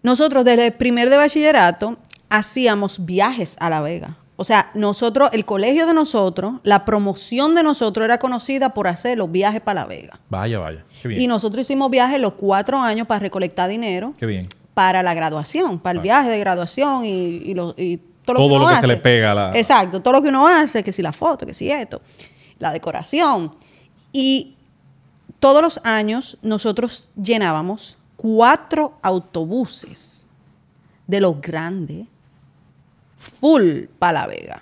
nosotros 0.03 0.45
desde 0.45 0.67
el 0.67 0.73
primer 0.73 1.09
de 1.09 1.17
bachillerato 1.17 1.97
hacíamos 2.29 3.05
viajes 3.05 3.55
a 3.59 3.69
La 3.69 3.81
Vega. 3.81 4.17
O 4.37 4.43
sea, 4.43 4.69
nosotros, 4.73 5.29
el 5.31 5.45
colegio 5.45 5.87
de 5.87 5.93
nosotros, 5.93 6.55
la 6.63 6.83
promoción 6.83 7.55
de 7.55 7.63
nosotros 7.63 8.03
era 8.03 8.17
conocida 8.17 8.73
por 8.73 8.87
hacer 8.89 9.17
los 9.17 9.31
viajes 9.31 9.61
para 9.61 9.81
La 9.81 9.87
Vega. 9.87 10.19
Vaya, 10.29 10.59
vaya. 10.59 10.83
Qué 11.01 11.07
bien. 11.07 11.21
Y 11.21 11.27
nosotros 11.27 11.61
hicimos 11.61 11.89
viajes 11.89 12.19
los 12.19 12.33
cuatro 12.33 12.77
años 12.79 13.07
para 13.07 13.19
recolectar 13.19 13.69
dinero 13.69 14.13
Qué 14.19 14.25
bien. 14.25 14.49
para 14.73 15.01
la 15.03 15.13
graduación, 15.13 15.79
para 15.79 15.97
el 15.97 16.03
viaje 16.03 16.29
de 16.29 16.37
graduación 16.39 17.05
y, 17.05 17.09
y 17.37 17.53
lo, 17.53 17.73
y 17.77 18.01
todo 18.25 18.33
lo 18.35 18.39
Todo 18.39 18.49
que, 18.49 18.55
uno 18.55 18.69
lo 18.69 18.75
que 18.75 18.81
se 18.81 18.87
le 18.87 18.97
pega 18.97 19.31
a 19.31 19.35
la- 19.35 19.57
Exacto, 19.57 20.01
todo 20.01 20.13
lo 20.15 20.21
que 20.21 20.29
uno 20.29 20.47
hace, 20.47 20.83
que 20.83 20.91
si 20.91 21.01
la 21.01 21.13
foto, 21.13 21.45
que 21.45 21.53
si 21.53 21.71
esto, 21.71 22.01
la 22.59 22.71
decoración. 22.71 23.51
Y 24.11 24.55
todos 25.39 25.61
los 25.61 25.79
años 25.83 26.37
nosotros 26.41 27.09
llenábamos 27.21 27.97
cuatro 28.15 28.97
autobuses 29.01 30.27
de 31.07 31.21
los 31.21 31.39
grandes, 31.39 32.07
full 33.17 33.83
para 33.99 34.21
La 34.21 34.27
Vega. 34.27 34.61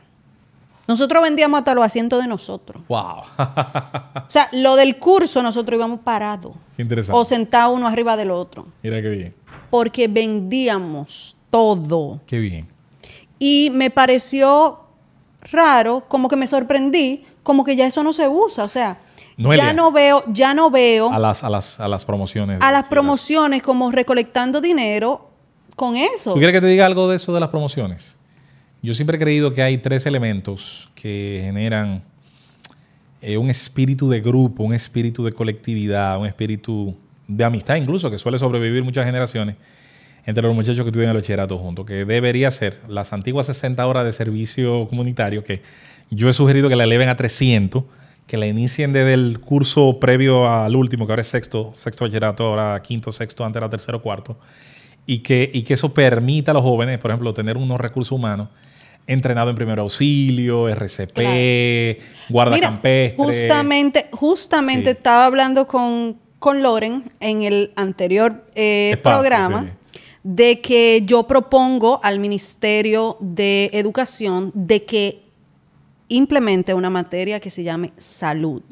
Nosotros 0.85 1.23
vendíamos 1.23 1.59
hasta 1.59 1.73
los 1.73 1.85
asientos 1.85 2.21
de 2.21 2.27
nosotros. 2.27 2.83
Wow. 2.89 2.99
O 3.37 4.25
sea, 4.27 4.49
lo 4.51 4.75
del 4.75 4.99
curso 4.99 5.41
nosotros 5.41 5.77
íbamos 5.77 6.01
parados. 6.01 6.53
Qué 6.75 6.81
interesante. 6.81 7.17
O 7.17 7.23
sentados 7.23 7.73
uno 7.75 7.87
arriba 7.87 8.17
del 8.17 8.31
otro 8.31 8.67
Mira 8.81 9.01
qué 9.01 9.09
bien. 9.09 9.35
porque 9.69 10.07
vendíamos 10.09 11.37
todo. 11.49 12.19
Qué 12.25 12.39
bien. 12.39 12.67
Y 13.45 13.71
me 13.71 13.89
pareció 13.89 14.79
raro, 15.51 16.05
como 16.07 16.29
que 16.29 16.37
me 16.37 16.47
sorprendí, 16.47 17.25
como 17.43 17.65
que 17.65 17.75
ya 17.75 17.85
eso 17.87 18.01
no 18.01 18.13
se 18.13 18.27
usa. 18.29 18.63
O 18.63 18.69
sea, 18.69 18.99
Noelia. 19.35 19.65
ya 19.65 19.73
no 19.73 19.91
veo, 19.91 20.23
ya 20.27 20.53
no 20.53 20.71
veo 20.71 21.11
A 21.11 21.15
a, 21.17 21.19
las, 21.19 21.43
a 21.43 21.49
las, 21.49 21.77
a 21.81 21.89
las 21.89 22.05
promociones. 22.05 22.59
de- 22.59 22.71
las 22.71 22.85
promociones 22.85 23.61
como 23.61 23.91
recolectando 23.91 24.61
dinero 24.61 25.29
con 25.75 25.97
eso. 25.97 26.31
¿Tú 26.33 26.37
quieres 26.39 26.53
que 26.53 26.61
te 26.61 26.67
diga 26.67 26.85
algo 26.85 27.09
de 27.09 27.17
eso 27.17 27.33
de 27.33 27.41
las 27.41 27.49
promociones? 27.49 28.15
Yo 28.81 28.93
siempre 28.93 29.17
he 29.17 29.19
creído 29.19 29.51
que 29.51 29.61
hay 29.61 29.77
tres 29.77 30.05
elementos 30.05 30.89
que 30.95 31.41
generan 31.43 32.01
eh, 33.21 33.37
un 33.37 33.49
espíritu 33.49 34.09
de 34.09 34.21
grupo, 34.21 34.63
un 34.63 34.73
espíritu 34.73 35.25
de 35.25 35.33
colectividad, 35.33 36.17
un 36.17 36.27
espíritu 36.27 36.95
de 37.27 37.43
amistad 37.43 37.75
incluso, 37.75 38.09
que 38.09 38.17
suele 38.17 38.39
sobrevivir 38.39 38.83
muchas 38.85 39.05
generaciones 39.05 39.55
entre 40.25 40.43
los 40.43 40.55
muchachos 40.55 40.83
que 40.83 40.89
estudian 40.89 41.09
el 41.11 41.17
bachillerato 41.17 41.57
juntos, 41.57 41.85
que 41.85 42.05
debería 42.05 42.49
ser 42.51 42.79
las 42.87 43.13
antiguas 43.13 43.45
60 43.47 43.85
horas 43.85 44.05
de 44.05 44.13
servicio 44.13 44.87
comunitario, 44.87 45.43
que 45.43 45.61
yo 46.09 46.29
he 46.29 46.33
sugerido 46.33 46.69
que 46.69 46.75
la 46.75 46.85
eleven 46.85 47.09
a 47.09 47.15
300, 47.15 47.83
que 48.27 48.37
la 48.37 48.47
inicien 48.47 48.93
desde 48.93 49.13
el 49.13 49.39
curso 49.39 49.99
previo 49.99 50.49
al 50.49 50.75
último, 50.75 51.05
que 51.05 51.11
ahora 51.11 51.21
es 51.21 51.27
sexto, 51.27 51.71
sexto 51.75 52.05
bachillerato, 52.05 52.45
ahora 52.45 52.81
quinto, 52.81 53.11
sexto, 53.11 53.43
antes 53.43 53.57
era 53.59 53.69
tercero, 53.69 54.01
cuarto, 54.01 54.37
y 55.05 55.19
que, 55.19 55.49
y 55.53 55.63
que 55.63 55.73
eso 55.73 55.93
permita 55.93 56.51
a 56.51 56.53
los 56.53 56.63
jóvenes, 56.63 56.99
por 56.99 57.11
ejemplo, 57.11 57.33
tener 57.33 57.57
unos 57.57 57.79
recursos 57.79 58.13
humanos 58.13 58.47
entrenados 59.05 59.49
en 59.49 59.57
primer 59.57 59.79
auxilio, 59.79 60.69
RCP, 60.69 61.99
guarda 62.29 62.55
Mira, 62.55 62.67
campestre. 62.69 63.15
Justamente, 63.17 64.07
justamente 64.11 64.91
Sí. 64.91 64.97
estaba 64.97 65.25
hablando 65.25 65.67
con, 65.67 66.17
con 66.39 66.63
Loren 66.63 67.11
en 67.19 67.41
el 67.41 67.73
anterior 67.75 68.45
eh, 68.55 68.91
Espacio, 68.93 69.17
programa 69.19 69.63
sí. 69.63 69.82
De 70.23 70.61
que 70.61 71.03
yo 71.05 71.23
propongo 71.23 71.99
al 72.03 72.19
Ministerio 72.19 73.17
de 73.19 73.69
Educación 73.73 74.51
de 74.53 74.85
que 74.85 75.23
implemente 76.07 76.73
una 76.73 76.89
materia 76.89 77.39
que 77.39 77.49
se 77.49 77.63
llame 77.63 77.91
salud. 77.97 78.63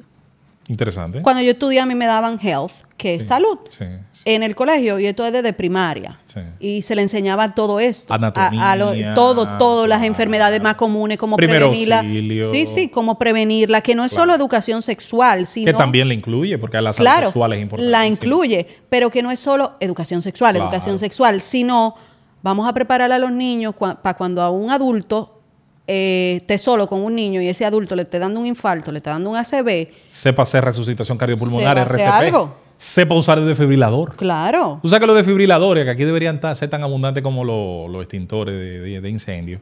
Interesante. 0.71 1.21
Cuando 1.21 1.41
yo 1.41 1.51
estudié 1.51 1.81
a 1.81 1.85
mí 1.85 1.95
me 1.95 2.05
daban 2.05 2.39
health, 2.41 2.71
que 2.95 3.15
es 3.15 3.25
salud, 3.27 3.57
Sí, 3.69 3.83
sí. 4.13 4.21
en 4.25 4.41
el 4.41 4.55
colegio, 4.55 4.99
y 4.99 5.05
esto 5.05 5.25
es 5.25 5.33
desde 5.33 5.51
primaria. 5.51 6.19
Sí. 6.25 6.39
Y 6.59 6.81
se 6.81 6.95
le 6.95 7.01
enseñaba 7.01 7.53
todo 7.53 7.79
esto. 7.81 8.13
Anatomía, 8.13 8.61
A- 8.63 8.71
a 8.71 8.75
lo- 8.77 8.93
todo, 9.15 9.57
todo, 9.57 9.85
las 9.87 10.03
enfermedades 10.03 10.61
más 10.61 10.75
comunes, 10.75 11.17
como 11.17 11.35
prevenirla. 11.35 12.03
Sí, 12.49 12.65
sí, 12.65 12.87
como 12.87 13.19
prevenirla, 13.19 13.81
que 13.81 13.95
no 13.95 14.05
es 14.05 14.13
solo 14.13 14.33
educación 14.33 14.81
sexual, 14.81 15.45
sino... 15.45 15.65
que 15.65 15.77
también 15.77 16.07
le 16.07 16.13
incluye, 16.13 16.57
porque 16.57 16.79
la 16.81 16.93
salud 16.93 17.03
Claro, 17.05 17.27
sexual 17.27 17.53
es 17.53 17.61
importante. 17.63 17.91
la 17.91 18.07
incluye, 18.07 18.65
pero 18.87 19.09
que 19.09 19.21
no 19.21 19.29
es 19.31 19.39
solo 19.39 19.73
educación 19.81 20.21
sexual, 20.21 20.53
Claro. 20.53 20.65
educación 20.69 20.97
sexual, 20.97 21.41
sino 21.41 21.95
vamos 22.43 22.67
a 22.69 22.73
preparar 22.73 23.11
a 23.11 23.19
los 23.19 23.31
niños 23.31 23.75
para 23.75 24.13
cuando 24.15 24.41
a 24.41 24.49
un 24.51 24.69
adulto 24.71 25.40
eh, 25.87 26.35
esté 26.41 26.57
solo 26.57 26.87
con 26.87 27.01
un 27.01 27.15
niño 27.15 27.41
y 27.41 27.47
ese 27.47 27.65
adulto 27.65 27.95
le 27.95 28.03
esté 28.03 28.19
dando 28.19 28.39
un 28.39 28.45
infarto, 28.45 28.91
le 28.91 28.99
está 28.99 29.11
dando 29.11 29.29
un 29.31 29.35
ACV, 29.37 29.87
Sepa 30.09 30.43
hacer 30.43 30.63
resucitación 30.63 31.17
cardiopulmonar, 31.17 31.77
Sepa 31.77 31.93
RCP. 31.93 32.07
algo. 32.25 32.55
Sepa 32.77 33.13
usar 33.13 33.37
el 33.37 33.47
desfibrilador. 33.47 34.15
claro. 34.15 34.79
Tú 34.81 34.89
sabes 34.89 35.01
que 35.01 35.07
los 35.07 35.15
desfibriladores, 35.15 35.83
que 35.85 35.91
aquí 35.91 36.03
deberían 36.03 36.39
ser 36.55 36.69
tan 36.69 36.81
abundantes 36.83 37.21
como 37.21 37.43
lo- 37.43 37.87
los 37.87 38.01
extintores 38.01 38.55
de, 38.55 38.79
de, 38.79 39.01
de 39.01 39.09
incendio, 39.09 39.59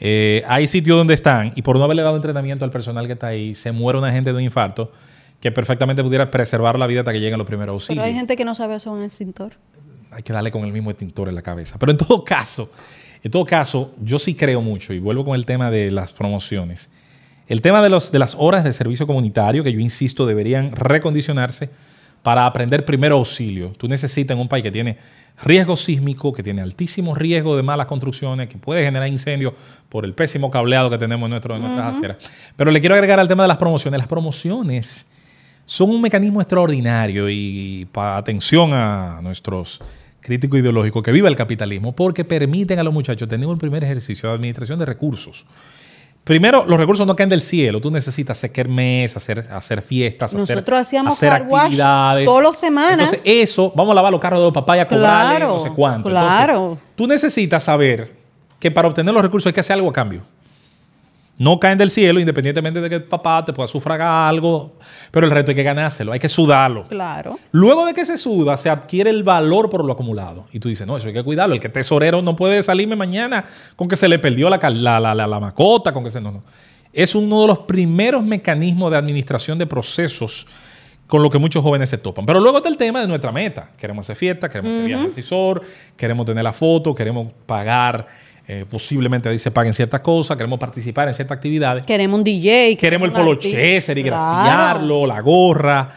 eh, 0.00 0.42
hay 0.48 0.66
sitios 0.66 0.96
donde 0.98 1.14
están 1.14 1.52
y 1.56 1.62
por 1.62 1.78
no 1.78 1.84
haberle 1.84 2.02
dado 2.02 2.16
entrenamiento 2.16 2.64
al 2.64 2.70
personal 2.70 3.06
que 3.06 3.12
está 3.14 3.28
ahí, 3.28 3.54
se 3.54 3.72
muere 3.72 3.98
una 3.98 4.12
gente 4.12 4.30
de 4.30 4.36
un 4.36 4.42
infarto 4.42 4.90
que 5.40 5.50
perfectamente 5.52 6.02
pudiera 6.02 6.30
preservar 6.30 6.78
la 6.78 6.86
vida 6.86 7.00
hasta 7.00 7.12
que 7.12 7.20
lleguen 7.20 7.38
los 7.38 7.46
primeros 7.46 7.66
Pero 7.66 7.72
auxilios. 7.74 8.04
hay 8.04 8.14
gente 8.14 8.36
que 8.36 8.44
no 8.44 8.54
sabe 8.54 8.76
usar 8.76 8.92
un 8.92 9.02
extintor. 9.04 9.52
hay 10.10 10.22
que 10.22 10.32
darle 10.32 10.50
con 10.52 10.64
el 10.64 10.72
mismo 10.72 10.90
extintor 10.90 11.28
en 11.28 11.34
la 11.34 11.42
cabeza. 11.42 11.76
Pero 11.78 11.90
en 11.92 11.98
todo 11.98 12.24
caso, 12.24 12.70
en 13.24 13.30
todo 13.30 13.46
caso, 13.46 13.94
yo 14.02 14.18
sí 14.18 14.34
creo 14.34 14.60
mucho, 14.60 14.92
y 14.92 14.98
vuelvo 14.98 15.24
con 15.24 15.34
el 15.34 15.46
tema 15.46 15.70
de 15.70 15.90
las 15.90 16.12
promociones. 16.12 16.90
El 17.46 17.62
tema 17.62 17.82
de, 17.82 17.88
los, 17.88 18.12
de 18.12 18.18
las 18.18 18.36
horas 18.38 18.64
de 18.64 18.72
servicio 18.74 19.06
comunitario, 19.06 19.64
que 19.64 19.72
yo 19.72 19.80
insisto, 19.80 20.26
deberían 20.26 20.72
recondicionarse 20.72 21.70
para 22.22 22.44
aprender 22.44 22.84
primero 22.84 23.16
auxilio. 23.16 23.72
Tú 23.78 23.88
necesitas 23.88 24.34
en 24.34 24.42
un 24.42 24.48
país 24.48 24.62
que 24.62 24.70
tiene 24.70 24.98
riesgo 25.42 25.74
sísmico, 25.76 26.34
que 26.34 26.42
tiene 26.42 26.60
altísimo 26.60 27.14
riesgo 27.14 27.56
de 27.56 27.62
malas 27.62 27.86
construcciones, 27.86 28.48
que 28.48 28.58
puede 28.58 28.84
generar 28.84 29.08
incendios 29.08 29.54
por 29.88 30.04
el 30.04 30.12
pésimo 30.12 30.50
cableado 30.50 30.90
que 30.90 30.98
tenemos 30.98 31.26
en, 31.26 31.30
nuestro, 31.30 31.56
en 31.56 31.62
nuestras 31.62 31.96
aceras. 31.96 32.18
Pero 32.56 32.70
le 32.70 32.80
quiero 32.80 32.94
agregar 32.94 33.18
al 33.20 33.28
tema 33.28 33.44
de 33.44 33.48
las 33.48 33.56
promociones. 33.56 33.96
Las 33.96 34.06
promociones 34.06 35.06
son 35.64 35.88
un 35.88 36.02
mecanismo 36.02 36.42
extraordinario 36.42 37.30
y, 37.30 37.88
para 37.90 38.18
atención 38.18 38.74
a 38.74 39.20
nuestros 39.22 39.80
críticos 40.24 40.58
ideológicos 40.58 41.02
que 41.02 41.12
viva 41.12 41.28
el 41.28 41.36
capitalismo 41.36 41.94
porque 41.94 42.24
permiten 42.24 42.78
a 42.78 42.82
los 42.82 42.94
muchachos 42.94 43.28
tener 43.28 43.46
un 43.46 43.58
primer 43.58 43.84
ejercicio 43.84 44.30
de 44.30 44.34
administración 44.36 44.78
de 44.78 44.86
recursos. 44.86 45.44
Primero, 46.24 46.64
los 46.66 46.78
recursos 46.78 47.06
no 47.06 47.14
caen 47.14 47.28
del 47.28 47.42
cielo. 47.42 47.82
Tú 47.82 47.90
necesitas 47.90 48.42
hacer 48.42 48.66
mes, 48.66 49.14
hacer, 49.14 49.46
hacer 49.52 49.82
fiestas, 49.82 50.34
hacer, 50.34 50.56
Nosotros 50.56 50.78
hacíamos 50.78 51.12
hacer 51.12 51.28
car 51.28 51.46
wash 51.46 51.62
actividades. 51.64 52.24
todas 52.24 52.42
las 52.42 52.58
semanas. 52.58 53.12
Entonces, 53.12 53.20
eso, 53.22 53.70
vamos 53.76 53.92
a 53.92 53.96
lavar 53.96 54.10
los 54.10 54.20
carros 54.22 54.40
de 54.40 54.44
los 54.44 54.54
papás 54.54 54.78
y 54.78 54.80
a 54.80 54.88
cobrarle 54.88 55.36
Claro, 55.36 55.54
no 55.58 55.60
sé 55.60 55.70
cuánto. 55.76 56.08
claro. 56.08 56.52
Entonces, 56.54 56.84
tú 56.96 57.06
necesitas 57.06 57.62
saber 57.64 58.14
que 58.58 58.70
para 58.70 58.88
obtener 58.88 59.12
los 59.12 59.22
recursos 59.22 59.48
hay 59.48 59.52
que 59.52 59.60
hacer 59.60 59.74
algo 59.74 59.90
a 59.90 59.92
cambio. 59.92 60.22
No 61.36 61.58
caen 61.58 61.78
del 61.78 61.90
cielo, 61.90 62.20
independientemente 62.20 62.80
de 62.80 62.88
que 62.88 62.94
el 62.94 63.04
papá 63.04 63.44
te 63.44 63.52
pueda 63.52 63.66
sufragar 63.66 64.28
algo, 64.28 64.78
pero 65.10 65.26
el 65.26 65.32
reto 65.32 65.50
hay 65.50 65.56
que 65.56 65.64
ganárselo, 65.64 66.12
hay 66.12 66.20
que 66.20 66.28
sudarlo. 66.28 66.84
Claro. 66.84 67.38
Luego 67.50 67.86
de 67.86 67.92
que 67.92 68.04
se 68.04 68.16
suda, 68.16 68.56
se 68.56 68.70
adquiere 68.70 69.10
el 69.10 69.24
valor 69.24 69.68
por 69.68 69.84
lo 69.84 69.92
acumulado. 69.92 70.46
Y 70.52 70.60
tú 70.60 70.68
dices, 70.68 70.86
no, 70.86 70.96
eso 70.96 71.08
hay 71.08 71.12
que 71.12 71.24
cuidarlo. 71.24 71.54
El 71.54 71.60
que 71.60 71.66
es 71.66 71.72
tesorero 71.72 72.22
no 72.22 72.36
puede 72.36 72.62
salirme 72.62 72.94
mañana 72.94 73.44
con 73.74 73.88
que 73.88 73.96
se 73.96 74.08
le 74.08 74.20
perdió 74.20 74.48
la, 74.48 74.58
la, 74.58 75.00
la, 75.00 75.14
la, 75.14 75.26
la 75.26 75.40
macota, 75.40 75.92
con 75.92 76.04
que 76.04 76.10
se... 76.10 76.20
No, 76.20 76.30
no. 76.30 76.44
Es 76.92 77.16
uno 77.16 77.40
de 77.40 77.48
los 77.48 77.58
primeros 77.60 78.24
mecanismos 78.24 78.92
de 78.92 78.96
administración 78.96 79.58
de 79.58 79.66
procesos 79.66 80.46
con 81.08 81.22
lo 81.22 81.30
que 81.30 81.38
muchos 81.38 81.62
jóvenes 81.62 81.90
se 81.90 81.98
topan. 81.98 82.24
Pero 82.24 82.40
luego 82.40 82.58
está 82.58 82.68
el 82.68 82.76
tema 82.76 83.00
de 83.00 83.08
nuestra 83.08 83.32
meta. 83.32 83.70
Queremos 83.76 84.06
hacer 84.06 84.16
fiesta, 84.16 84.48
queremos 84.48 84.72
hacer 84.72 84.86
viaje 84.86 85.04
al 85.04 85.14
resort, 85.14 85.64
queremos 85.96 86.24
tener 86.24 86.44
la 86.44 86.52
foto, 86.52 86.94
queremos 86.94 87.32
pagar, 87.46 88.06
eh, 88.46 88.64
posiblemente 88.70 89.28
ahí 89.28 89.38
se 89.38 89.50
paguen 89.50 89.72
ciertas 89.72 90.00
cosas, 90.00 90.36
queremos 90.36 90.58
participar 90.58 91.08
en 91.08 91.14
ciertas 91.14 91.36
actividades. 91.36 91.84
Queremos 91.84 92.18
un 92.18 92.24
DJ. 92.24 92.76
Queremos 92.76 93.06
el 93.08 93.12
un 93.14 93.16
polo 93.18 93.30
artista. 93.32 93.56
chaser 93.58 93.98
y 93.98 94.02
Claro. 94.04 94.16
grafiarlo, 94.34 95.06
la 95.06 95.20
gorra. 95.20 95.90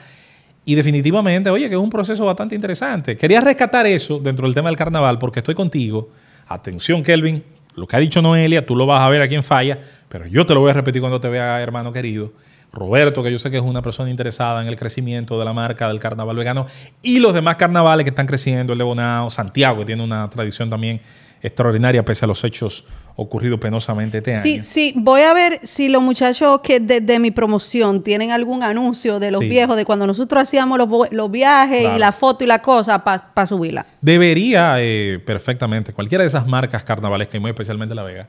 Y 0.65 0.75
definitivamente, 0.75 1.49
oye, 1.49 1.69
que 1.69 1.75
es 1.75 1.81
un 1.81 1.89
proceso 1.89 2.25
bastante 2.25 2.55
interesante. 2.55 3.15
Quería 3.17 3.39
rescatar 3.41 3.85
eso 3.85 4.19
dentro 4.19 4.47
del 4.47 4.53
tema 4.55 4.69
del 4.69 4.77
carnaval 4.77 5.17
porque 5.19 5.39
estoy 5.39 5.55
contigo. 5.55 6.09
Atención, 6.47 7.03
Kelvin. 7.03 7.43
Lo 7.75 7.87
que 7.87 7.95
ha 7.95 7.99
dicho 7.99 8.21
Noelia, 8.21 8.65
tú 8.65 8.75
lo 8.75 8.85
vas 8.85 9.01
a 9.01 9.09
ver 9.09 9.21
aquí 9.21 9.35
en 9.35 9.43
Falla, 9.43 9.77
pero 10.09 10.25
yo 10.25 10.45
te 10.45 10.53
lo 10.53 10.61
voy 10.61 10.71
a 10.71 10.73
repetir 10.73 10.99
cuando 11.01 11.19
te 11.19 11.29
vea, 11.29 11.61
hermano 11.61 11.93
querido. 11.93 12.33
Roberto, 12.73 13.23
que 13.23 13.31
yo 13.31 13.39
sé 13.39 13.49
que 13.49 13.57
es 13.57 13.63
una 13.63 13.81
persona 13.81 14.09
interesada 14.09 14.61
en 14.61 14.67
el 14.67 14.75
crecimiento 14.75 15.37
de 15.39 15.45
la 15.45 15.53
marca 15.53 15.87
del 15.87 15.99
carnaval 15.99 16.35
vegano 16.35 16.65
y 17.01 17.19
los 17.19 17.33
demás 17.33 17.55
carnavales 17.55 18.03
que 18.03 18.09
están 18.09 18.27
creciendo, 18.27 18.73
el 18.73 18.79
de 18.79 18.83
Bonao, 18.83 19.29
Santiago, 19.29 19.79
que 19.79 19.85
tiene 19.85 20.03
una 20.03 20.29
tradición 20.29 20.69
también 20.69 20.99
extraordinaria 21.41 22.03
pese 22.03 22.25
a 22.25 22.27
los 22.27 22.43
hechos 22.43 22.85
ocurridos 23.15 23.59
penosamente 23.59 24.17
este 24.19 24.35
Sí, 24.35 24.53
año. 24.55 24.63
sí, 24.63 24.93
voy 24.95 25.21
a 25.21 25.33
ver 25.33 25.59
si 25.63 25.89
los 25.89 26.01
muchachos 26.01 26.59
que 26.61 26.79
de, 26.79 27.01
de 27.01 27.19
mi 27.19 27.31
promoción 27.31 28.03
tienen 28.03 28.31
algún 28.31 28.63
anuncio 28.63 29.19
de 29.19 29.31
los 29.31 29.41
Sí. 29.41 29.49
viejos, 29.49 29.75
de 29.75 29.85
cuando 29.85 30.05
nosotros 30.07 30.43
hacíamos 30.43 30.77
los, 30.77 30.89
los 31.11 31.31
viajes 31.31 31.81
Claro. 31.81 31.95
y 31.95 31.99
la 31.99 32.11
foto 32.11 32.43
y 32.43 32.47
la 32.47 32.61
cosa 32.61 33.03
para 33.03 33.47
subirla. 33.47 33.85
debería 34.01 34.75
eh, 34.79 35.19
perfectamente, 35.25 35.93
cualquiera 35.93 36.23
de 36.23 36.27
esas 36.27 36.45
marcas 36.47 36.83
carnavalescas 36.83 37.35
y 37.35 37.39
muy 37.39 37.49
especialmente 37.51 37.93
La 37.95 38.03
Vega, 38.03 38.27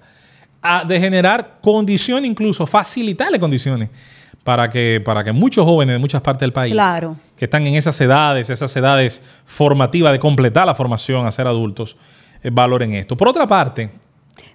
a- 0.62 0.85
de 0.85 0.99
generar 1.01 1.59
condiciones, 1.62 2.29
incluso 2.31 2.66
facilitarle 2.66 3.38
condiciones 3.38 3.90
para 4.44 4.71
que, 4.71 5.03
para 5.05 5.23
que 5.23 5.33
muchos 5.33 5.64
jóvenes 5.64 5.94
de 5.94 5.99
muchas 5.99 6.23
partes 6.23 6.40
del 6.40 6.53
país 6.53 6.73
Claro. 6.73 7.16
que 7.37 7.44
están 7.44 7.66
en 7.66 7.75
esas 7.75 8.01
edades, 8.01 8.49
esas 8.49 8.75
edades 8.77 9.23
formativas 9.44 10.12
de 10.12 10.18
completar 10.18 10.66
la 10.66 10.75
formación 10.75 11.27
a 11.27 11.31
ser 11.31 11.47
adultos, 11.47 11.97
eh, 12.42 12.51
valoren 12.53 12.92
esto. 12.94 13.16
Por 13.16 13.29
otra 13.29 13.46
parte, 13.46 13.90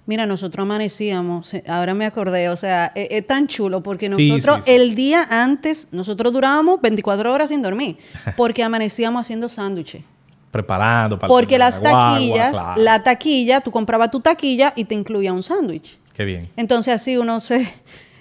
Mira, 0.06 0.24
nosotros 0.26 0.62
amanecíamos, 0.64 1.52
eh, 1.54 1.64
ahora 1.68 1.92
me 1.94 2.06
acordé, 2.06 2.48
o 2.48 2.56
sea, 2.56 2.92
es, 2.94 3.08
es 3.10 3.26
tan 3.26 3.46
chulo 3.46 3.82
porque 3.82 4.08
nosotros 4.08 4.56
sí, 4.56 4.62
sí. 4.64 4.70
el 4.70 4.94
día 4.94 5.26
antes, 5.30 5.88
nosotros 5.92 6.32
durábamos 6.32 6.80
24 6.80 7.30
horas 7.32 7.50
sin 7.50 7.60
dormir, 7.62 7.98
porque 8.36 8.62
amanecíamos 8.62 9.20
haciendo 9.20 9.48
sándwiches. 9.48 10.02
preparando 10.50 11.18
para 11.18 11.28
Porque 11.28 11.58
las 11.58 11.80
guagua, 11.80 12.12
taquillas, 12.14 12.50
claro. 12.52 12.82
la 12.82 13.02
taquilla, 13.02 13.60
tú 13.60 13.70
comprabas 13.70 14.10
tu 14.10 14.20
taquilla 14.20 14.72
y 14.76 14.84
te 14.84 14.94
incluía 14.94 15.32
un 15.34 15.42
sándwich. 15.42 15.98
Qué 16.14 16.24
bien. 16.24 16.48
Entonces 16.56 16.94
así 16.94 17.16
uno 17.18 17.40
se... 17.40 17.66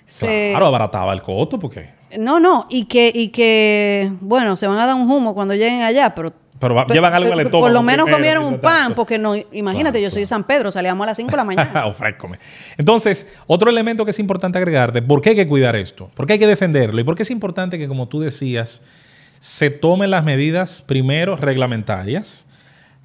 se- 0.06 0.49
Claro, 0.52 0.67
abarataba 0.67 1.13
el 1.13 1.21
costo 1.21 1.60
porque... 1.60 1.89
No, 2.17 2.39
no, 2.39 2.67
y 2.69 2.86
que, 2.86 3.12
y 3.13 3.30
que, 3.30 4.12
bueno, 4.21 4.56
se 4.58 4.67
van 4.67 4.80
a 4.80 4.86
dar 4.86 4.95
un 4.95 5.10
humo 5.10 5.34
cuando 5.34 5.54
lleguen 5.54 5.82
allá, 5.82 6.13
pero... 6.15 6.34
Pero 6.60 6.76
va- 6.76 6.86
llevan 6.88 7.13
algo 7.13 7.28
al 7.34 7.39
por- 7.39 7.41
estómago 7.45 7.65
Por 7.65 7.73
lo 7.73 7.84
menos 7.84 8.10
comieron 8.10 8.45
un 8.45 8.58
pan, 8.60 8.93
porque 8.95 9.17
no, 9.17 9.36
imagínate, 9.36 9.99
Claro, 9.99 10.04
yo 10.06 10.12
soy 10.12 10.21
de. 10.21 10.26
San 10.28 10.45
Pedro, 10.45 10.71
salíamos 10.71 11.04
a 11.04 11.08
las 11.08 11.17
5 11.17 11.30
de 11.32 11.36
la 11.38 11.43
mañana. 11.43 11.86
Ofrécome. 11.88 12.39
Entonces, 12.78 13.28
otro 13.47 13.69
elemento 13.69 14.06
que 14.06 14.12
es 14.12 14.19
importante 14.19 14.58
agregarte, 14.60 15.02
¿por 15.02 15.19
qué 15.19 15.32
hay 15.32 15.36
que 15.36 15.47
cuidar 15.47 15.76
esto? 15.76 16.10
¿Por 16.13 16.26
qué 16.26 16.34
hay 16.34 16.39
que 16.39 16.47
defenderlo? 16.47 17.02
¿Y 17.02 17.04
por 17.04 17.15
qué 17.15 17.23
es 17.23 17.32
importante 17.32 17.78
que, 17.78 17.89
como 17.89 18.08
tú 18.08 18.21
decías, 18.21 18.82
se 19.41 19.71
tomen 19.71 20.10
las 20.10 20.23
medidas 20.23 20.82
primero 20.88 21.36
reglamentarias, 21.36 22.45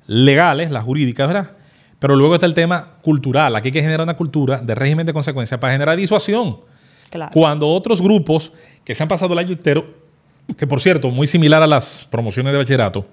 legales, 0.06 0.70
las 0.70 0.84
jurídicas, 0.84 1.26
¿verdad? 1.26 1.50
Pero 1.98 2.14
luego 2.14 2.34
está 2.34 2.46
el 2.46 2.54
tema 2.54 2.90
cultural. 3.02 3.56
Aquí 3.56 3.68
hay 3.68 3.72
que 3.72 3.82
generar 3.82 4.02
una 4.04 4.16
cultura 4.16 4.58
de 4.58 4.74
régimen 4.76 5.04
de 5.04 5.12
consecuencia 5.12 5.58
para 5.58 5.72
generar 5.72 5.96
disuasión. 5.96 6.58
Claro. 7.10 7.30
Cuando 7.32 7.68
otros 7.68 8.02
grupos 8.02 8.52
que 8.84 8.94
se 8.94 9.02
han 9.02 9.08
pasado 9.08 9.32
el 9.32 9.38
año 9.38 9.52
entero, 9.52 9.86
que 10.56 10.66
por 10.66 10.80
cierto, 10.80 11.10
muy 11.10 11.26
similar 11.26 11.62
a 11.62 11.66
las 11.66 12.06
promociones 12.10 12.52
de 12.52 12.58
bachillerato, 12.58 13.06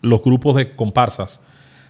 los 0.00 0.22
grupos 0.22 0.56
de 0.56 0.74
comparsas 0.74 1.40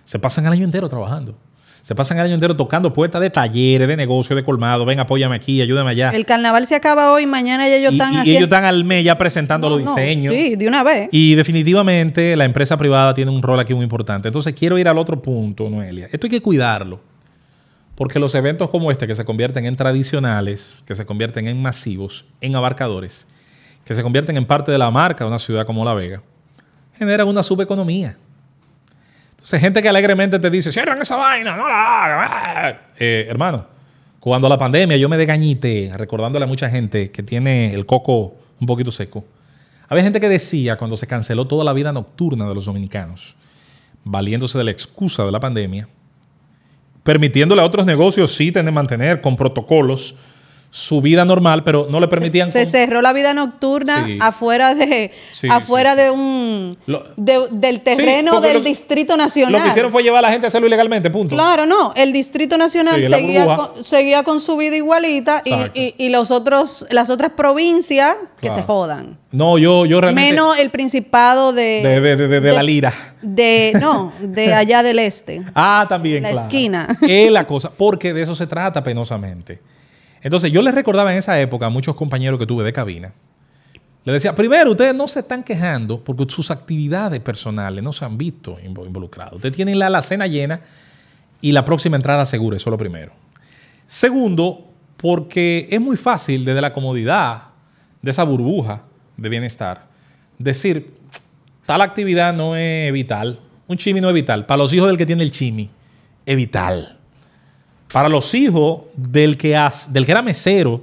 se 0.05 0.19
pasan 0.19 0.47
el 0.47 0.53
año 0.53 0.65
entero 0.65 0.89
trabajando. 0.89 1.37
Se 1.83 1.97
pasan 1.97 2.19
el 2.19 2.27
año 2.27 2.35
entero 2.35 2.55
tocando 2.55 2.93
puertas 2.93 3.21
de 3.21 3.29
talleres, 3.29 3.89
de 3.89 3.97
negocios, 3.97 4.37
de 4.37 4.45
colmado. 4.45 4.85
Ven, 4.85 5.01
apóyame 5.01 5.35
aquí, 5.35 5.61
ayúdame 5.61 5.91
allá. 5.91 6.11
El 6.11 6.25
carnaval 6.25 6.65
se 6.65 6.77
acaba 6.77 7.13
hoy, 7.13 7.27
mañana 7.27 7.69
ya 7.69 7.75
ellos 7.75 7.93
y, 7.93 7.97
están 7.97 8.13
y 8.13 8.17
haciendo... 8.19 8.39
ellos 8.39 8.45
están 8.45 8.65
al 8.65 8.85
mes 8.85 9.05
ya 9.05 9.19
presentando 9.19 9.69
No, 9.69 9.77
los 9.77 9.85
no, 9.85 9.95
diseños. 9.97 10.33
Sí, 10.33 10.55
de 10.55 10.69
una 10.69 10.85
vez. 10.85 11.09
Y 11.11 11.35
definitivamente 11.35 12.37
la 12.37 12.45
empresa 12.45 12.77
privada 12.77 13.15
tiene 13.15 13.33
un 13.33 13.43
rol 13.43 13.59
aquí 13.59 13.75
muy 13.75 13.83
importante. 13.83 14.29
Entonces 14.29 14.55
quiero 14.55 14.79
ir 14.79 14.89
al 14.89 14.97
otro 14.97 15.21
punto, 15.21 15.69
Noelia. 15.69 16.09
Esto 16.13 16.27
hay 16.27 16.31
que 16.31 16.41
cuidarlo. 16.41 17.01
Porque 17.95 18.19
los 18.19 18.35
eventos 18.35 18.71
como 18.71 18.91
este, 18.91 19.07
que 19.07 19.15
se 19.15 19.25
convierten 19.25 19.67
en 19.67 19.77
tradicionales, 19.77 20.83
que 20.87 20.95
se 20.95 21.05
convierten 21.05 21.47
en 21.47 21.61
masivos, 21.61 22.25
en 22.41 22.57
abarcadores, 22.57 23.27
que 23.85 23.95
se 23.95 24.03
convierten 24.03 24.37
en 24.37 24.47
parte 24.47 24.73
de 24.73 24.79
la 24.79 24.91
marca 24.91 25.25
de 25.25 25.29
una 25.29 25.39
ciudad 25.39 25.67
como 25.67 25.85
La 25.85 25.95
Vega, 25.95 26.23
generan 26.99 27.29
una 27.29 27.43
subeconomía. 27.43 28.17
Entonces, 29.33 29.61
gente 29.61 29.83
que 29.83 29.89
alegremente 29.89 30.39
te 30.39 30.51
dice, 30.51 30.71
cierran 30.71 31.03
esa 31.03 31.17
vaina, 31.17 31.57
no 31.57 31.69
la 31.69 32.05
hagan. 32.05 32.81
Eh, 32.99 33.27
hermano, 33.29 33.67
cuando 34.21 34.49
la 34.49 34.57
pandemia 34.57 34.97
yo 34.97 35.09
me 35.09 35.17
degañité, 35.17 35.91
recordándole 35.97 36.45
a 36.45 36.49
mucha 36.49 36.71
gente 36.71 37.11
que 37.11 37.25
tiene 37.25 37.75
el 37.75 37.87
coco 37.87 38.37
un 38.61 38.67
poquito 38.69 38.93
seco, 38.93 39.25
había 39.89 40.05
gente 40.05 40.21
que 40.21 40.29
decía, 40.29 40.77
cuando 40.77 40.97
se 40.97 41.09
canceló 41.09 41.47
toda 41.47 41.65
la 41.65 41.73
vida 41.73 41.93
nocturna 41.93 42.49
de 42.49 42.55
los 42.55 42.67
dominicanos, 42.67 43.37
valiéndose 44.05 44.57
de 44.57 44.65
la 44.65 44.71
excusa 44.71 45.25
de 45.25 45.33
la 45.33 45.41
pandemia, 45.41 45.89
permitiéndole 47.03 47.63
a 47.63 47.65
otros 47.65 47.87
negocios 47.87 48.35
sí 48.35 48.53
tener 48.53 48.73
mantener 48.73 49.21
con 49.21 49.37
protocolos 49.37 50.15
su 50.75 51.03
vida 51.03 51.27
normal, 51.27 51.65
pero 51.65 51.87
no 51.91 52.01
le 52.01 52.09
permitían... 52.09 52.51
Se 52.51 52.63
con- 52.63 52.67
cerró 52.71 53.03
la 53.03 53.13
vida 53.13 53.35
nocturna 53.35 54.07
Sí. 54.07 54.17
afuera 54.23 54.75
de 54.75 55.11
Sí, 55.35 55.47
afuera 55.51 55.93
sí, 55.95 56.01
de 56.01 56.11
un 56.11 56.79
de- 57.19 57.47
del 57.51 57.83
terreno 57.83 58.41
del 58.41 58.55
lo- 58.55 58.61
Distrito 58.63 59.19
Nacional. 59.19 59.53
Lo 59.53 59.63
que 59.63 59.69
hicieron 59.69 59.93
fue 59.93 60.03
llevar 60.03 60.21
a 60.21 60.29
la 60.29 60.33
gente 60.33 60.47
a 60.47 60.49
hacerlo 60.49 60.67
ilegalmente, 60.67 61.11
punto. 61.11 61.35
Claro, 61.35 61.67
no. 61.67 61.93
El 61.95 62.15
Distrito 62.15 62.57
Nacional 62.57 63.07
seguía, 63.07 63.45
con, 63.55 63.85
seguía 63.85 64.23
con 64.23 64.41
su 64.41 64.57
vida 64.57 64.75
igualita 64.75 65.43
y, 65.45 65.53
y- 65.79 65.95
y 65.99 66.09
los 66.09 66.31
otros, 66.31 66.87
las 66.91 67.11
otras 67.11 67.33
provincias 67.33 68.17
que 68.41 68.49
Claro. 68.49 68.55
se 68.55 68.67
jodan. 68.67 69.19
No, 69.31 69.59
yo, 69.59 69.85
yo 69.85 70.01
realmente... 70.01 70.31
Menos 70.33 70.59
el 70.59 70.71
Principado 70.71 71.53
de, 71.53 71.83
de, 71.83 72.01
de- 72.01 72.17
de- 72.17 72.29
de- 72.29 72.41
de 72.41 72.53
la 72.53 72.63
lira. 72.63 72.95
De, 73.21 73.73
no, 73.79 74.11
de 74.21 74.55
allá 74.55 74.83
del 74.83 74.99
este. 75.01 75.43
Ah, 75.55 75.85
también, 75.87 76.23
La 76.23 76.31
claro. 76.31 76.47
esquina. 76.49 76.99
Es 77.03 77.31
la 77.31 77.47
cosa, 77.47 77.71
porque 77.77 78.15
de 78.15 78.23
eso 78.23 78.35
se 78.35 78.47
trata 78.47 78.83
penosamente. 78.83 79.61
Entonces, 80.23 80.53
yo 80.53 80.63
les 80.63 80.75
recordaba 80.75 81.13
en 81.13 81.19
esa 81.19 81.41
época 81.41 81.67
a 81.67 81.69
muchos 81.71 81.95
compañeros 81.95 82.39
que 82.39 82.47
tuve 82.47 82.65
de 82.65 82.73
cabina. 82.73 83.13
Les 84.05 84.15
decía, 84.15 84.35
primero, 84.35 84.71
ustedes 84.73 84.95
no 84.95 85.07
se 85.07 85.21
están 85.21 85.43
quejando 85.45 86.03
porque 86.03 86.25
sus 86.29 86.51
actividades 86.51 87.21
personales 87.21 87.85
no 87.85 87.93
se 87.93 88.05
han 88.05 88.19
visto 88.19 88.59
invo- 88.61 88.87
involucradas. 88.87 89.35
Ustedes 89.35 89.55
tienen 89.55 89.79
la 89.79 89.87
alacena 89.87 90.27
llena 90.27 90.61
y 91.41 91.53
la 91.53 91.65
próxima 91.65 91.97
entrada 91.97 92.27
segura, 92.27 92.57
eso 92.57 92.69
es 92.69 92.73
lo 92.73 92.79
primero. 92.79 93.13
Segundo, 93.87 94.69
porque 94.97 95.69
es 95.71 95.81
muy 95.81 95.97
fácil 95.97 96.45
desde 96.45 96.61
la 96.61 96.73
comodidad 96.73 97.45
de 98.01 98.11
esa 98.11 98.25
burbuja 98.25 98.83
de 99.17 99.29
bienestar 99.29 99.87
decir, 100.39 100.95
tal 101.67 101.83
actividad 101.83 102.35
no 102.35 102.57
es 102.57 102.93
vital, 102.93 103.39
un 103.69 103.77
chimi 103.77 104.01
no 104.01 104.09
es 104.09 104.15
vital. 104.15 104.47
Para 104.47 104.59
los 104.59 104.73
hijos 104.73 104.89
del 104.89 104.97
que 104.97 105.07
tiene 105.07 105.23
el 105.23 105.31
chimi, 105.31 105.71
es 106.27 106.37
vital. 106.37 106.99
Para 107.93 108.09
los 108.09 108.33
hijos 108.35 108.83
del 108.97 109.37
que, 109.37 109.57
has- 109.57 109.93
del 109.93 110.05
que 110.07 110.13
era 110.13 110.23
mesero 110.23 110.83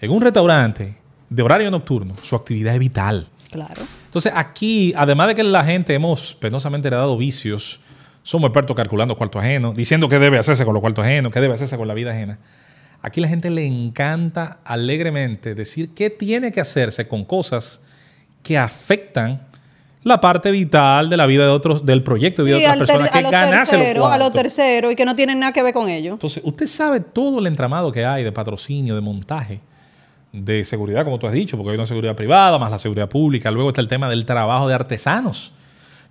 en 0.00 0.10
un 0.10 0.20
restaurante 0.20 0.96
de 1.28 1.42
horario 1.42 1.70
nocturno, 1.70 2.14
su 2.22 2.34
actividad 2.36 2.74
es 2.74 2.80
vital. 2.80 3.26
Claro. 3.50 3.82
Entonces 4.06 4.32
aquí, 4.34 4.92
además 4.96 5.28
de 5.28 5.34
que 5.34 5.42
la 5.44 5.64
gente 5.64 5.94
hemos 5.94 6.34
penosamente 6.34 6.88
heredado 6.88 7.16
vicios, 7.16 7.80
somos 8.22 8.48
expertos 8.48 8.76
calculando 8.76 9.16
cuarto 9.16 9.38
ajeno, 9.38 9.72
diciendo 9.72 10.08
qué 10.08 10.18
debe 10.18 10.38
hacerse 10.38 10.64
con 10.64 10.74
los 10.74 10.80
cuartos 10.80 11.04
ajenos, 11.04 11.32
qué 11.32 11.40
debe 11.40 11.54
hacerse 11.54 11.76
con 11.76 11.88
la 11.88 11.94
vida 11.94 12.12
ajena. 12.12 12.38
Aquí 13.02 13.20
la 13.20 13.28
gente 13.28 13.50
le 13.50 13.66
encanta 13.66 14.58
alegremente 14.64 15.54
decir 15.54 15.90
qué 15.94 16.08
tiene 16.08 16.52
que 16.52 16.60
hacerse 16.60 17.08
con 17.08 17.24
cosas 17.24 17.80
que 18.42 18.56
afectan 18.58 19.42
la 20.04 20.20
parte 20.20 20.50
vital 20.50 21.08
de 21.10 21.16
la 21.16 21.26
vida 21.26 21.44
de 21.44 21.50
otros, 21.50 21.86
del 21.86 22.02
proyecto 22.02 22.42
de 22.42 22.48
vida 22.52 22.56
Sí, 22.58 22.62
de 22.64 22.70
otras 22.70 22.88
personas, 22.88 23.10
que 23.10 23.22
los 23.22 23.30
ganarse 23.30 23.94
los 23.94 24.10
a 24.10 24.18
los 24.18 24.32
terceros 24.32 24.92
y 24.92 24.96
que 24.96 25.04
no 25.04 25.14
tienen 25.14 25.38
nada 25.38 25.52
que 25.52 25.62
ver 25.62 25.72
con 25.72 25.88
ellos. 25.88 26.14
Entonces, 26.14 26.42
usted 26.44 26.66
sabe 26.66 27.00
todo 27.00 27.38
el 27.38 27.46
entramado 27.46 27.92
que 27.92 28.04
hay 28.04 28.24
de 28.24 28.32
patrocinio, 28.32 28.94
de 28.96 29.00
montaje, 29.00 29.60
de 30.32 30.64
seguridad, 30.64 31.04
como 31.04 31.18
tú 31.18 31.26
has 31.26 31.32
dicho, 31.32 31.56
porque 31.56 31.70
hay 31.70 31.76
una 31.76 31.86
seguridad 31.86 32.16
privada, 32.16 32.58
más 32.58 32.70
la 32.70 32.78
seguridad 32.78 33.08
pública. 33.08 33.50
Luego 33.50 33.68
está 33.70 33.80
el 33.80 33.88
tema 33.88 34.08
del 34.08 34.24
trabajo 34.24 34.66
de 34.66 34.74
artesanos. 34.74 35.52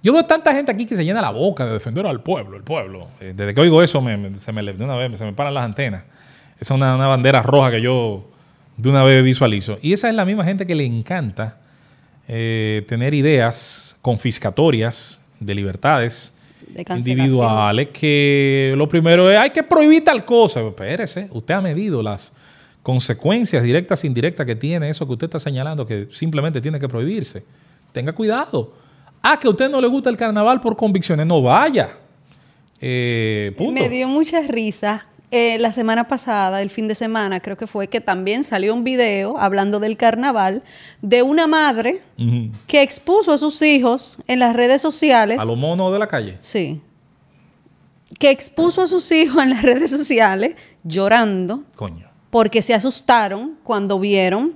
Yo 0.04 0.13
veo 0.13 0.23
tanta 0.25 0.54
gente 0.54 0.71
aquí 0.71 0.86
que 0.86 0.95
se 0.95 1.04
llena 1.06 1.21
la 1.21 1.32
boca 1.32 1.65
de 1.65 1.73
defender 1.73 2.06
al 2.08 2.21
pueblo, 2.21 2.58
el 2.58 2.63
pueblo. 2.63 3.08
Eh, 3.19 3.34
Desde 3.36 3.54
que 3.54 3.62
oigo 3.62 3.84
eso, 3.84 4.01
me- 4.01 4.17
me- 4.17 4.38
se 4.39 4.51
me, 4.51 4.63
de 4.63 4.84
una 4.84 4.95
vez 4.95 5.17
se 5.17 5.25
me 5.25 5.34
paran 5.34 5.54
las 5.54 5.63
antenas. 5.65 6.04
Esa 6.60 6.73
es 6.73 6.77
una, 6.77 6.95
una 6.95 7.08
bandera 7.08 7.41
roja 7.41 7.71
que 7.71 7.82
yo 7.82 8.23
de 8.77 8.89
una 8.89 9.04
vez 9.04 9.23
visualizo. 9.23 9.77
Y 9.82 9.93
esa 9.93 10.08
es 10.10 10.15
la 10.15 10.23
misma 10.25 10.43
gente 10.45 10.65
que 10.65 10.75
le 10.75 10.86
encanta 10.86 11.58
eh, 12.34 12.86
tener 12.88 13.13
ideas 13.13 13.98
confiscatorias 14.02 15.20
de 15.41 15.54
libertades 15.54 16.34
De 16.65 16.86
individuales 16.96 17.89
que 17.89 18.74
lo 18.78 18.88
primero 18.88 19.30
es 19.30 19.38
hay 19.38 19.50
que 19.50 19.63
prohibir 19.63 20.06
tal 20.06 20.24
cosa. 20.24 20.62
Espérese, 20.62 21.28
usted 21.34 21.56
ha 21.56 21.60
medido 21.60 22.02
las 22.02 22.32
consecuencias 22.84 23.62
directas 23.62 24.06
e 24.06 24.08
indirectas 24.08 24.46
que 24.46 24.56
tiene 24.56 24.89
eso 24.89 25.06
que 25.06 25.12
usted 25.12 25.26
está 25.26 25.41
señalando 25.41 25.86
que 25.86 26.08
simplemente 26.13 26.62
tiene 26.62 26.80
que 26.80 26.88
prohibirse. 26.88 27.44
Tenga 27.91 28.13
cuidado. 28.13 28.76
Ah, 29.22 29.38
que 29.38 29.48
a 29.48 29.50
usted 29.50 29.70
no 29.70 29.82
le 29.82 29.89
gusta 29.89 30.10
el 30.10 30.15
carnaval 30.15 30.62
por 30.62 30.78
convicciones, 30.78 31.28
no 31.28 31.41
vaya. 31.41 31.98
Eh, 32.80 33.54
punto. 33.58 33.74
Me 33.74 33.89
dio 33.89 34.08
mucha 34.08 34.41
risa. 34.41 35.06
Eh, 35.32 35.58
la 35.60 35.72
semana 35.72 36.10
pasada, 36.10 36.62
el 36.62 36.70
fin 36.70 36.89
de 36.89 36.96
semana, 36.96 37.39
creo 37.39 37.56
que 37.56 37.65
fue, 37.65 37.88
que 37.88 38.02
también 38.02 38.44
salió 38.44 38.74
un 38.74 38.84
video 38.84 39.38
hablando 39.38 39.80
del 39.80 39.96
carnaval 39.96 40.62
de 41.02 41.22
una 41.22 41.48
madre 41.48 42.02
que 42.67 42.82
expuso 42.82 43.32
a 43.32 43.38
sus 43.38 43.62
hijos 43.62 44.17
en 44.28 44.39
las 44.39 44.54
redes 44.54 44.82
sociales. 44.82 45.39
A 45.39 45.46
los 45.46 45.58
monos 45.58 45.94
de 45.94 46.00
la 46.00 46.08
calle. 46.08 46.38
Sí. 46.41 46.82
Que 48.20 48.30
expuso 48.30 48.82
a 48.82 48.88
sus 48.88 49.10
hijos 49.13 49.41
en 49.41 49.52
las 49.52 49.62
redes 49.62 49.89
sociales 49.89 50.56
llorando 50.84 51.63
Coño. 51.78 52.10
porque 52.30 52.62
se 52.62 52.74
asustaron 52.74 53.58
cuando 53.63 54.00
vieron 54.00 54.56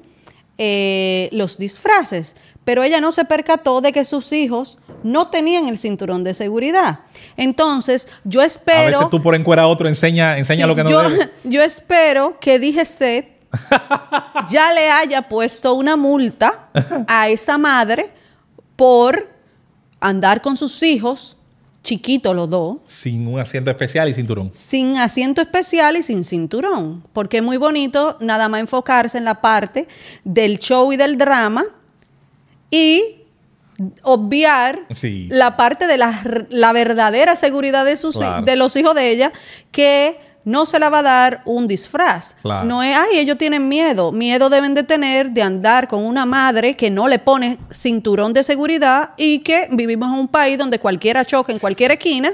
eh, 0.57 1.29
los 1.31 1.57
disfraces. 1.57 2.35
Pero 2.65 2.83
ella 2.83 2.99
no 2.99 3.11
se 3.13 3.23
percató 3.25 3.79
de 3.79 3.93
que 3.93 4.03
sus 4.03 4.33
hijos 4.33 4.79
no 5.03 5.29
tenían 5.29 5.67
el 5.69 5.77
cinturón 5.77 6.23
de 6.23 6.33
seguridad. 6.33 6.99
Entonces, 7.37 8.07
yo 8.25 8.41
a 8.41 8.45
espero. 8.45 8.97
veces 8.97 9.09
tú 9.11 9.21
por 9.21 9.35
encuera 9.35 9.61
a 9.63 9.67
otro 9.67 9.87
enseña, 9.87 10.37
enseña 10.37 10.65
Sí, 10.65 10.67
lo 10.69 10.75
que 10.75 10.83
no 10.83 10.89
yo, 10.89 11.09
debe. 11.09 11.31
yo 11.43 11.61
espero 11.61 12.37
que 12.39 12.59
DGCET 12.59 13.27
ya 14.49 14.73
le 14.73 14.89
haya 14.89 15.21
puesto 15.29 15.75
una 15.75 15.95
multa 15.95 16.69
a 17.07 17.29
esa 17.29 17.57
madre 17.57 18.11
por 18.75 19.29
andar 19.99 20.41
con 20.41 20.57
sus 20.57 20.81
hijos, 20.83 21.37
chiquitos 21.83 22.35
los 22.35 22.49
dos, 22.49 22.77
Sin 22.87 23.27
un 23.27 23.39
asiento 23.39 23.69
especial 23.71 24.09
y 24.09 24.13
cinturón. 24.13 24.49
sin 24.53 24.97
asiento 24.97 25.39
especial 25.41 25.97
y 25.97 26.03
sin 26.03 26.23
cinturón. 26.23 27.03
Porque 27.13 27.37
es 27.37 27.43
muy 27.43 27.57
bonito 27.57 28.17
nada 28.19 28.49
más 28.49 28.59
enfocarse 28.59 29.17
en 29.19 29.25
la 29.25 29.39
parte 29.39 29.87
del 30.23 30.57
show 30.59 30.91
y 30.91 30.97
del 30.97 31.17
drama 31.17 31.63
y 32.75 33.21
obviar 34.03 34.79
Sí. 34.91 35.27
la 35.29 35.57
parte 35.57 35.87
de 35.87 35.97
la, 35.97 36.21
la 36.49 36.71
verdadera 36.73 37.35
seguridad 37.35 37.85
de, 37.85 37.97
sus, 37.97 38.15
Claro. 38.17 38.45
de 38.45 38.55
los 38.55 38.75
hijos 38.75 38.95
de 38.95 39.09
ella 39.09 39.31
que 39.71 40.17
no 40.45 40.65
se 40.65 40.79
la 40.79 40.89
va 40.89 40.99
a 40.99 41.03
dar 41.03 41.41
un 41.45 41.67
disfraz. 41.67 42.35
Claro. 42.41 42.65
No 42.65 42.81
es, 42.83 42.95
ay, 42.95 43.17
ellos 43.19 43.37
tienen 43.37 43.67
miedo. 43.67 44.11
Miedo 44.11 44.49
deben 44.49 44.73
de 44.73 44.83
tener 44.83 45.31
de 45.31 45.41
andar 45.41 45.87
con 45.87 46.05
una 46.05 46.25
madre 46.25 46.75
que 46.77 46.89
no 46.89 47.07
le 47.07 47.19
pone 47.19 47.57
cinturón 47.71 48.31
de 48.33 48.43
seguridad 48.43 49.11
y 49.17 49.39
que 49.39 49.67
vivimos 49.71 50.13
en 50.13 50.19
un 50.19 50.27
país 50.27 50.57
donde 50.57 50.79
cualquiera 50.79 51.25
choca 51.25 51.51
en 51.51 51.59
cualquier 51.59 51.91
esquina 51.91 52.29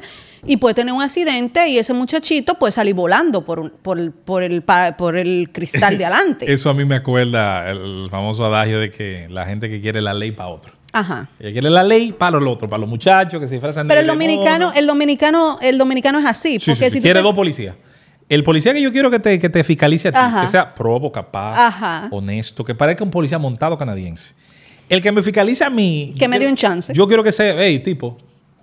y 0.45 0.57
puede 0.57 0.73
tener 0.75 0.93
un 0.93 1.01
accidente 1.01 1.67
y 1.69 1.77
ese 1.77 1.93
muchachito 1.93 2.55
puede 2.55 2.71
salir 2.71 2.95
volando 2.95 3.45
por, 3.45 3.59
un- 3.59 3.69
por, 3.69 3.97
el, 3.99 4.11
por, 4.11 4.41
el, 4.43 4.61
pa- 4.63 4.97
por 4.97 5.15
el 5.15 5.49
cristal 5.53 5.97
de 5.97 6.05
adelante. 6.07 6.51
Eso 6.51 6.69
a 6.69 6.73
mí 6.73 6.83
me 6.83 6.95
acuerda 6.95 7.69
el 7.69 8.07
famoso 8.11 8.43
adagio 8.45 8.79
de 8.79 8.89
que 8.89 9.27
la 9.29 9.45
gente 9.45 9.69
que 9.69 9.79
quiere 9.81 10.01
la 10.01 10.13
ley 10.13 10.31
para 10.31 10.49
otro. 10.49 10.73
Ajá. 10.93 11.29
Ella 11.39 11.51
quiere 11.53 11.69
la 11.69 11.83
ley 11.83 12.11
para 12.11 12.37
los 12.39 12.53
otros, 12.55 12.69
para 12.69 12.81
los 12.81 12.89
muchachos 12.89 13.39
que 13.39 13.47
se 13.47 13.53
disfrazan 13.53 13.87
de 13.87 13.91
Pero 13.91 14.01
el 14.01 14.07
dominicano, 14.07 14.73
el 14.75 14.85
dominicano, 14.87 15.57
el 15.61 15.77
dominicano 15.77 16.19
es 16.19 16.25
así. 16.25 16.59
Sí, 16.59 16.71
porque 16.71 16.89
sí, 16.89 16.97
si 16.97 17.01
quiere 17.01 17.19
te- 17.19 17.23
dos 17.23 17.33
policías. 17.35 17.75
El 18.31 18.43
policía 18.43 18.73
que 18.73 18.81
yo 18.81 18.91
quiero 18.93 19.11
que 19.11 19.19
te, 19.19 19.37
que 19.39 19.49
te 19.49 19.61
fiscalice 19.63 20.07
a 20.07 20.11
ti, 20.11 20.17
Ajá. 20.17 20.41
que 20.43 20.47
sea 20.47 20.73
probo, 20.73 21.11
capaz, 21.11 21.67
Ajá. 21.67 22.07
honesto, 22.11 22.63
que 22.63 22.73
parezca 22.73 23.03
un 23.03 23.11
policía 23.11 23.37
montado 23.37 23.77
canadiense. 23.77 24.35
El 24.87 25.01
que 25.01 25.11
me 25.11 25.21
fiscalice 25.21 25.63
a 25.65 25.69
mí. 25.69 26.15
Que 26.17 26.27
me 26.29 26.39
dé 26.39 26.47
un 26.47 26.55
chance. 26.55 26.93
Yo 26.93 27.07
quiero 27.07 27.23
que 27.23 27.31
sea, 27.33 27.53
hey, 27.57 27.79
tipo, 27.79 28.17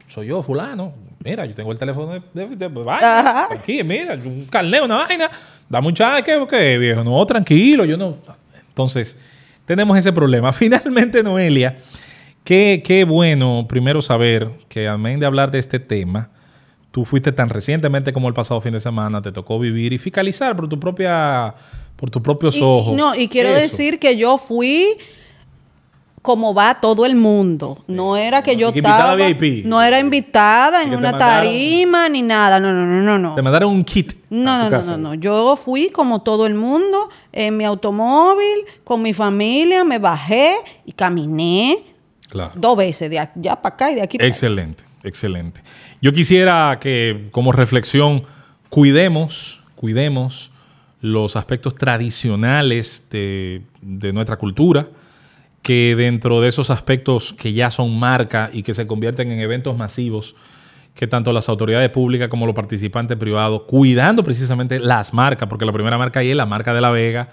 soy 0.06 0.28
yo, 0.28 0.42
fulano. 0.42 0.94
Mira, 1.22 1.44
yo 1.44 1.54
tengo 1.54 1.70
el 1.72 1.76
teléfono 1.78 2.12
de, 2.14 2.22
de, 2.32 2.46
de- 2.48 2.56
de 2.56 2.68
vaina. 2.68 3.20
Ajá. 3.20 3.48
Aquí, 3.52 3.82
mira, 3.84 4.14
un 4.14 4.46
carneo, 4.46 4.86
una 4.86 5.04
vaina. 5.06 5.28
Dame 5.68 5.88
un 5.88 5.94
chance, 5.94 6.22
¿qué, 6.22 6.46
qué, 6.48 6.78
viejo? 6.78 7.04
No, 7.04 7.26
tranquilo, 7.26 7.84
yo 7.84 7.96
no. 7.98 8.16
Entonces, 8.68 9.18
tenemos 9.66 9.98
ese 9.98 10.12
problema. 10.14 10.50
Finalmente, 10.54 11.22
Noelia, 11.22 11.76
qué, 12.42 12.82
qué 12.82 13.04
bueno 13.04 13.66
primero 13.68 14.00
saber 14.00 14.48
que, 14.68 14.88
amén 14.88 15.20
de 15.20 15.26
hablar 15.26 15.50
de 15.50 15.58
este 15.58 15.78
tema, 15.78 16.30
tú 16.90 17.04
fuiste 17.04 17.32
tan 17.32 17.48
recientemente 17.48 18.12
como 18.12 18.28
el 18.28 18.34
pasado 18.34 18.60
fin 18.60 18.72
de 18.72 18.80
semana, 18.80 19.20
te 19.22 19.32
tocó 19.32 19.58
vivir 19.58 19.92
y 19.92 19.98
fiscalizar 19.98 20.56
por 20.56 20.68
tu 20.68 20.78
propia, 20.80 21.54
por 21.96 22.10
tus 22.10 22.22
propios 22.22 22.56
Y- 22.56 22.62
ojos. 22.62 22.96
No, 22.96 23.14
y 23.14 23.28
quiero 23.28 23.50
Eso. 23.50 23.58
decir 23.60 23.98
que 23.98 24.16
yo 24.16 24.38
fui 24.38 24.86
como 26.22 26.52
va 26.52 26.80
todo 26.80 27.06
el 27.06 27.14
mundo. 27.14 27.84
No 27.86 28.16
era 28.16 28.42
que 28.42 28.56
yo 28.56 28.68
Invitada 28.68 29.12
estaba. 29.12 29.14
VIP. 29.16 29.64
No 29.64 29.80
era 29.80 29.98
invitada 30.00 30.82
en 30.82 30.90
que 30.90 30.96
una 30.96 31.12
mandaron- 31.12 31.44
tarima 31.48 32.08
ni 32.08 32.22
nada. 32.22 32.58
No, 32.60 32.72
no, 32.72 32.84
no, 32.84 33.00
no, 33.02 33.18
no. 33.18 33.34
Te 33.34 33.40
mandaron 33.42 33.70
un 33.72 33.84
kit. 33.84 34.14
No, 34.28 34.58
no, 34.58 34.68
no, 34.68 34.82
no, 34.82 34.98
no. 34.98 35.14
Yo 35.14 35.56
fui 35.56 35.88
como 35.90 36.20
todo 36.22 36.46
el 36.46 36.54
mundo 36.54 37.08
en 37.32 37.56
mi 37.56 37.64
automóvil, 37.64 38.64
con 38.84 39.00
mi 39.00 39.14
familia, 39.14 39.84
me 39.84 39.98
bajé 39.98 40.56
y 40.84 40.92
caminé 40.92 41.78
Claro. 42.28 42.52
dos 42.56 42.76
veces, 42.76 43.08
de 43.08 43.20
allá 43.20 43.56
para 43.56 43.74
acá 43.74 43.90
y 43.92 43.94
de 43.94 44.02
aquí 44.02 44.18
para 44.18 44.26
allá. 44.26 44.28
Excelente, 44.34 44.84
excelente. 45.04 45.62
Yo 46.00 46.12
quisiera 46.12 46.78
que 46.80 47.28
como 47.32 47.50
reflexión 47.50 48.22
cuidemos, 48.68 49.64
cuidemos 49.74 50.52
los 51.00 51.34
aspectos 51.34 51.74
tradicionales 51.74 53.08
de, 53.10 53.62
nuestra 54.12 54.36
cultura, 54.36 54.86
que 55.60 55.96
dentro 55.96 56.40
de 56.40 56.48
esos 56.48 56.70
aspectos 56.70 57.32
que 57.32 57.52
ya 57.52 57.72
son 57.72 57.98
marca 57.98 58.48
y 58.52 58.62
que 58.62 58.74
se 58.74 58.86
convierten 58.86 59.32
en 59.32 59.40
eventos 59.40 59.76
masivos, 59.76 60.36
que 60.94 61.08
tanto 61.08 61.32
las 61.32 61.48
autoridades 61.48 61.90
públicas 61.90 62.28
como 62.28 62.46
los 62.46 62.54
participantes 62.54 63.16
privados, 63.16 63.62
cuidando 63.62 64.22
precisamente 64.22 64.78
las 64.78 65.12
marcas, 65.12 65.48
porque 65.48 65.66
la 65.66 65.72
primera 65.72 65.98
marca 65.98 66.20
ahí 66.20 66.30
es 66.30 66.36
la 66.36 66.46
marca 66.46 66.72
de 66.72 66.80
La 66.80 66.90
Vega, 66.90 67.28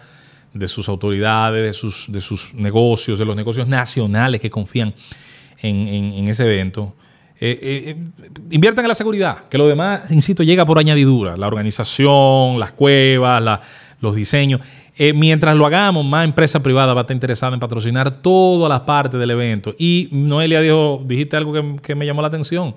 de 0.55 0.67
sus 0.67 0.89
autoridades, 0.89 1.63
de 1.63 1.73
sus, 1.73 2.11
de 2.11 2.61
negocios, 2.61 3.19
de 3.19 3.25
los 3.25 3.35
negocios 3.35 3.67
nacionales 3.67 4.41
que 4.41 4.49
confían 4.49 4.95
en 5.61 6.27
ese 6.27 6.43
evento. 6.45 6.95
Eh, 7.39 7.59
eh, 7.61 7.83
eh, 7.89 8.31
inviertan 8.51 8.85
en 8.85 8.89
la 8.89 8.95
seguridad, 8.95 9.49
que 9.49 9.57
lo 9.57 9.67
demás, 9.67 10.09
insisto, 10.09 10.43
llega 10.43 10.65
por 10.65 10.79
añadidura. 10.79 11.37
La 11.37 11.47
organización, 11.47 12.59
las 12.59 12.71
cuevas, 12.71 13.61
los 13.99 14.15
diseños. 14.15 14.61
Eh, 14.97 15.13
mientras 15.13 15.55
lo 15.55 15.65
hagamos, 15.65 16.05
más 16.05 16.23
empresa 16.23 16.63
privada 16.63 16.93
va 16.93 17.01
a 17.01 17.03
estar 17.03 17.15
interesada 17.15 17.53
en 17.53 17.59
patrocinar 17.59 18.21
todas 18.21 18.69
las 18.69 18.81
partes 18.81 19.19
del 19.19 19.31
evento. 19.31 19.75
Y 19.77 20.07
Noelia 20.11 20.61
dijo, 20.61 21.03
dijiste 21.05 21.35
algo 21.35 21.53
que, 21.53 21.81
que 21.81 21.95
me 21.95 22.05
llamó 22.05 22.21
la 22.21 22.29
atención. 22.29 22.75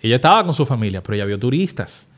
Ella 0.00 0.16
estaba 0.16 0.44
con 0.44 0.54
su 0.54 0.66
familia, 0.66 1.02
pero 1.02 1.14
ella 1.14 1.26
vio 1.26 1.38
turistas 1.38 2.08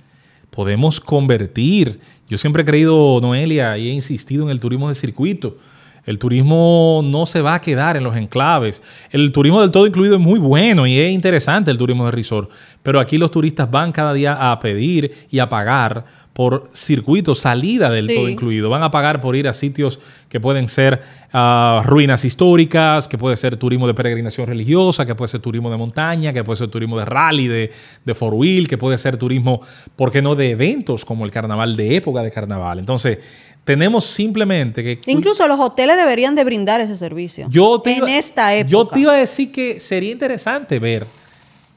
podemos 0.52 1.00
convertir. 1.00 1.98
Yo 2.28 2.38
siempre 2.38 2.62
he 2.62 2.64
creído, 2.64 3.18
Noelia, 3.20 3.76
y 3.78 3.88
he 3.88 3.92
insistido 3.92 4.44
en 4.44 4.50
el 4.50 4.60
turismo 4.60 4.88
de 4.88 4.94
circuito. 4.94 5.56
El 6.04 6.18
turismo 6.18 7.00
no 7.04 7.26
se 7.26 7.40
va 7.40 7.54
a 7.54 7.60
quedar 7.60 7.96
en 7.96 8.02
los 8.02 8.16
enclaves. 8.16 8.82
El 9.10 9.30
turismo 9.30 9.60
del 9.60 9.70
todo 9.70 9.86
incluido 9.86 10.16
es 10.16 10.20
muy 10.20 10.40
bueno 10.40 10.86
y 10.86 10.98
es 10.98 11.12
interesante 11.12 11.70
el 11.70 11.78
turismo 11.78 12.06
de 12.06 12.10
resort. 12.10 12.50
Pero 12.82 12.98
aquí 12.98 13.18
los 13.18 13.30
turistas 13.30 13.70
van 13.70 13.92
cada 13.92 14.12
día 14.12 14.50
a 14.50 14.58
pedir 14.58 15.14
y 15.30 15.38
a 15.38 15.48
pagar 15.48 16.04
por 16.32 16.70
circuitos, 16.72 17.40
salida 17.40 17.90
del 17.90 18.06
Sí. 18.08 18.14
todo 18.14 18.28
incluido. 18.28 18.70
Van 18.70 18.82
a 18.82 18.90
pagar 18.90 19.20
por 19.20 19.36
ir 19.36 19.48
a 19.48 19.52
sitios 19.52 20.00
que 20.28 20.40
pueden 20.40 20.68
ser 20.68 21.02
ah, 21.34 21.82
ruinas 21.84 22.24
históricas, 22.24 23.08
que 23.08 23.16
puede 23.18 23.36
ser 23.36 23.56
turismo 23.56 23.86
de 23.86 23.94
peregrinación 23.94 24.46
religiosa, 24.46 25.06
que 25.06 25.14
puede 25.14 25.28
ser 25.28 25.40
turismo 25.40 25.70
de 25.70 25.76
montaña, 25.76 26.32
que 26.32 26.44
puede 26.44 26.58
ser 26.58 26.68
turismo 26.68 26.98
de 26.98 27.04
rally, 27.04 27.48
de, 27.48 27.72
de 28.04 28.14
four 28.14 28.34
wheel, 28.34 28.68
que 28.68 28.76
puede 28.78 28.98
ser 28.98 29.16
turismo, 29.16 29.60
¿por 29.96 30.10
qué 30.10 30.20
no?, 30.22 30.34
de 30.34 30.50
eventos 30.50 31.04
como 31.04 31.24
el 31.24 31.30
carnaval, 31.30 31.76
de 31.76 31.96
época 31.96 32.22
de 32.22 32.30
carnaval. 32.30 32.78
Entonces, 32.78 33.18
tenemos 33.64 34.04
simplemente 34.04 34.82
que... 34.82 35.00
Incluso 35.06 35.46
los 35.48 35.58
hoteles 35.60 35.96
deberían 35.96 36.34
de 36.34 36.44
brindar 36.44 36.80
ese 36.80 36.96
servicio. 36.96 37.46
Yo 37.48 37.80
te 37.80 37.96
en 37.96 38.08
esta 38.08 38.54
época. 38.54 38.70
Yo 38.70 38.86
te 38.86 39.00
iba 39.00 39.12
a 39.12 39.16
decir 39.16 39.52
que 39.52 39.80
sería 39.80 40.10
interesante 40.10 40.78
ver 40.78 41.06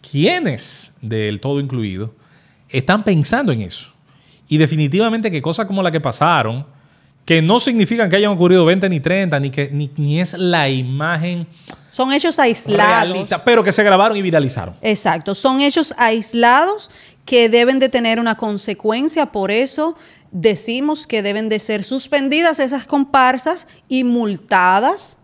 quiénes 0.10 0.94
del 1.02 1.40
todo 1.40 1.60
incluido 1.60 2.14
están 2.70 3.04
pensando 3.04 3.52
en 3.52 3.62
eso. 3.62 3.95
Y 4.48 4.58
definitivamente 4.58 5.32
que 5.32 5.42
cosas 5.42 5.68
como 5.68 5.82
la 5.82 5.92
que 5.92 6.02
pasaron, 6.02 6.66
que 7.26 7.42
no 7.42 7.60
significan 7.60 8.10
que 8.10 8.18
hayan 8.18 8.32
ocurrido 8.32 8.66
20 8.66 8.88
ni 8.90 9.00
30, 9.00 9.40
ni 9.40 9.50
que 9.50 9.70
ni, 9.72 9.92
ni 9.98 10.22
es 10.22 10.34
la 10.34 10.70
imagen 10.70 11.48
Son 11.90 12.14
hechos 12.14 12.38
aislados. 12.38 13.10
realista, 13.10 13.44
pero 13.44 13.64
que 13.64 13.72
se 13.72 13.84
grabaron 13.84 14.16
y 14.16 14.22
viralizaron. 14.22 14.76
Exacto, 14.82 15.34
son 15.34 15.62
hechos 15.62 15.94
aislados 15.98 16.92
que 17.26 17.50
deben 17.50 17.80
de 17.80 17.90
tener 17.90 18.20
una 18.20 18.36
consecuencia, 18.36 19.26
por 19.32 19.50
eso 19.50 19.96
decimos 20.32 21.08
que 21.08 21.24
deben 21.24 21.50
de 21.50 21.60
ser 21.60 21.84
suspendidas 21.84 22.60
esas 22.60 22.86
comparsas 22.86 23.68
y 23.88 24.04
multadas 24.04 25.18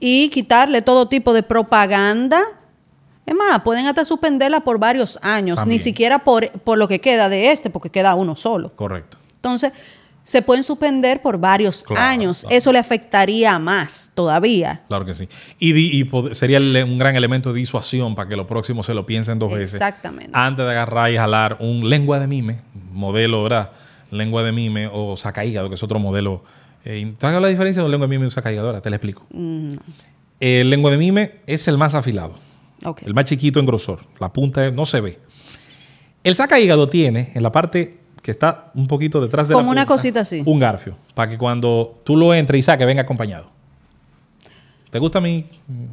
y 0.00 0.28
quitarle 0.30 0.82
todo 0.82 1.08
tipo 1.08 1.32
de 1.32 1.42
propaganda. 1.42 2.42
Es 3.30 3.36
más, 3.36 3.62
pueden 3.62 3.86
hasta 3.86 4.04
suspenderla 4.04 4.58
por 4.60 4.80
varios 4.80 5.16
años, 5.22 5.54
También. 5.54 5.76
ni 5.76 5.78
siquiera 5.78 6.18
por, 6.24 6.50
por 6.50 6.78
lo 6.78 6.88
que 6.88 7.00
queda 7.00 7.28
de 7.28 7.52
este, 7.52 7.70
porque 7.70 7.88
queda 7.88 8.16
uno 8.16 8.34
solo. 8.34 8.72
Correcto. 8.74 9.18
Entonces, 9.36 9.72
se 10.24 10.42
pueden 10.42 10.64
suspender 10.64 11.22
por 11.22 11.38
varios 11.38 11.84
Claro, 11.84 12.02
años. 12.02 12.40
claro. 12.40 12.56
Eso 12.56 12.72
le 12.72 12.80
afectaría 12.80 13.56
más 13.60 14.10
todavía. 14.16 14.82
Claro 14.88 15.04
que 15.04 15.14
sí. 15.14 15.28
Y, 15.60 16.04
sería 16.32 16.58
un 16.84 16.98
gran 16.98 17.14
elemento 17.14 17.52
de 17.52 17.60
disuasión 17.60 18.16
para 18.16 18.28
que 18.28 18.34
los 18.34 18.46
próximos 18.48 18.86
se 18.86 18.94
lo 18.94 19.06
piensen 19.06 19.38
dos 19.38 19.52
veces. 19.52 19.74
Exactamente. 19.74 20.32
Antes 20.34 20.64
de 20.66 20.72
agarrar 20.72 21.12
y 21.12 21.16
jalar 21.16 21.56
un 21.60 21.88
lengua 21.88 22.18
de 22.18 22.26
mime, 22.26 22.58
modelo, 22.92 23.44
¿verdad? 23.44 23.70
Lengua 24.10 24.42
de 24.42 24.50
mime 24.50 24.90
o 24.92 25.16
sacaígado, 25.16 25.68
que 25.68 25.76
es 25.76 25.82
otro 25.84 26.00
modelo. 26.00 26.42
Eh, 26.84 27.14
¿Sabes 27.20 27.40
la 27.40 27.46
diferencia 27.46 27.80
de 27.80 27.86
un 27.86 27.92
lengua 27.92 28.08
de 28.08 28.10
mime 28.10 28.24
y 28.24 28.26
un 28.26 28.32
sacaígado? 28.32 28.66
Ahora 28.66 28.80
te 28.80 28.90
la 28.90 28.96
explico. 28.96 29.24
El 30.40 30.68
lengua 30.68 30.90
de 30.90 30.96
mime 30.96 31.34
es 31.46 31.68
el 31.68 31.78
más 31.78 31.94
afilado, 31.94 32.34
El 33.04 33.14
más 33.14 33.24
chiquito 33.26 33.60
en 33.60 33.66
grosor. 33.66 34.00
La 34.18 34.32
punta 34.32 34.70
no 34.70 34.86
se 34.86 35.00
ve. 35.00 35.18
El 36.24 36.34
sacaígado 36.34 36.88
tiene 36.88 37.30
en 37.34 37.42
la 37.42 37.52
parte 37.52 37.98
que 38.22 38.30
está 38.30 38.70
un 38.74 38.86
poquito 38.86 39.20
detrás 39.20 39.48
de 39.48 39.54
la 39.54 39.60
Como 39.60 39.70
una 39.70 39.86
cosita 39.86 40.20
así. 40.20 40.42
Un 40.44 40.58
garfio, 40.60 40.96
para 41.14 41.30
que 41.30 41.38
cuando 41.38 42.00
tú 42.04 42.16
lo 42.16 42.34
entres 42.34 42.58
y 42.58 42.62
saques, 42.62 42.86
venga 42.86 43.02
acompañado. 43.02 43.50
¿Te 44.90 44.98
gusta 44.98 45.20
mi, 45.20 45.44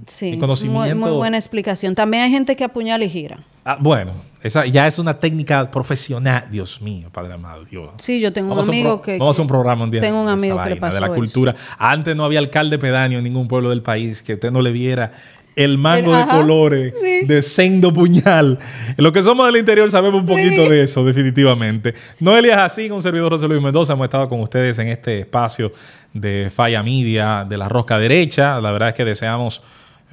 Sí, 0.08 0.32
mi 0.32 0.39
conocimiento? 0.39 0.80
Muy, 0.80 0.93
muy 0.95 1.12
buena 1.12 1.38
explicación. 1.38 1.93
También 1.93 2.23
hay 2.23 2.32
gente 2.32 2.56
que 2.56 2.63
apuñala 2.63 3.06
y 3.06 3.10
gira. 3.10 3.38
Ah, 3.63 3.78
bueno, 3.80 4.12
esa 4.41 4.65
ya 4.65 4.88
es 4.88 4.97
una 4.97 5.19
técnica 5.19 5.69
profesional. 5.69 6.47
Dios 6.50 6.82
mío, 6.82 7.10
Padre 7.12 7.34
amado, 7.34 7.63
Dios. 7.63 7.91
Sí, 8.00 8.19
yo 8.19 8.34
tengo 8.34 8.47
un 8.47 8.50
Vamos 8.58 8.67
hacer 8.69 8.73
amigo 8.82 8.95
pro- 8.95 9.02
que- 9.04 9.12
Vamos 9.19 9.28
a 9.28 9.32
hacer 9.36 9.41
un 9.43 9.47
programa 9.50 9.84
un 9.84 9.91
día. 9.91 10.02
tengo 10.02 10.19
un 10.19 10.28
amigo 10.30 10.62
que 10.63 10.69
le 10.71 10.76
pasó 10.78 10.95
De 10.95 11.02
la 11.02 11.08
eso. 11.08 11.15
cultura. 11.15 11.54
Antes 11.78 12.15
no 12.15 12.26
había 12.26 12.39
alcalde 12.39 12.80
pedáneo 12.80 13.19
en 13.19 13.23
ningún 13.23 13.47
pueblo 13.47 13.69
del 13.69 13.84
país 13.84 14.23
que 14.23 14.34
usted 14.34 14.52
no 14.52 14.62
le 14.62 14.71
viera 14.71 15.13
el 15.57 15.77
mango 15.77 16.11
El- 16.11 16.17
de 16.17 16.23
ajá, 16.23 16.37
colores 16.37 16.93
sí. 17.01 17.25
de 17.25 17.41
sendo 17.41 17.91
puñal. 17.93 18.57
Los 18.95 19.11
que 19.11 19.21
somos 19.23 19.45
del 19.47 19.57
interior 19.57 19.91
sabemos 19.91 20.21
un 20.21 20.25
poquito 20.25 20.69
de 20.69 20.83
eso, 20.83 21.03
definitivamente. 21.03 21.93
Noelia 22.21 22.55
Jacín, 22.55 22.91
un 22.93 23.01
servidor 23.03 23.31
José 23.33 23.47
Luis 23.47 23.61
Mendoza, 23.61 23.93
hemos 23.93 24.05
estado 24.05 24.29
con 24.29 24.39
ustedes 24.39 24.79
en 24.79 24.87
este 24.87 25.19
espacio 25.19 25.73
de 26.13 26.49
Falla 26.55 26.81
Media, 26.83 27.45
de 27.47 27.57
la 27.57 27.67
Rosca 27.67 27.99
Derecha. 27.99 28.61
La 28.61 28.71
verdad 28.71 28.89
es 28.89 28.95
que 28.95 29.03
deseamos 29.03 29.61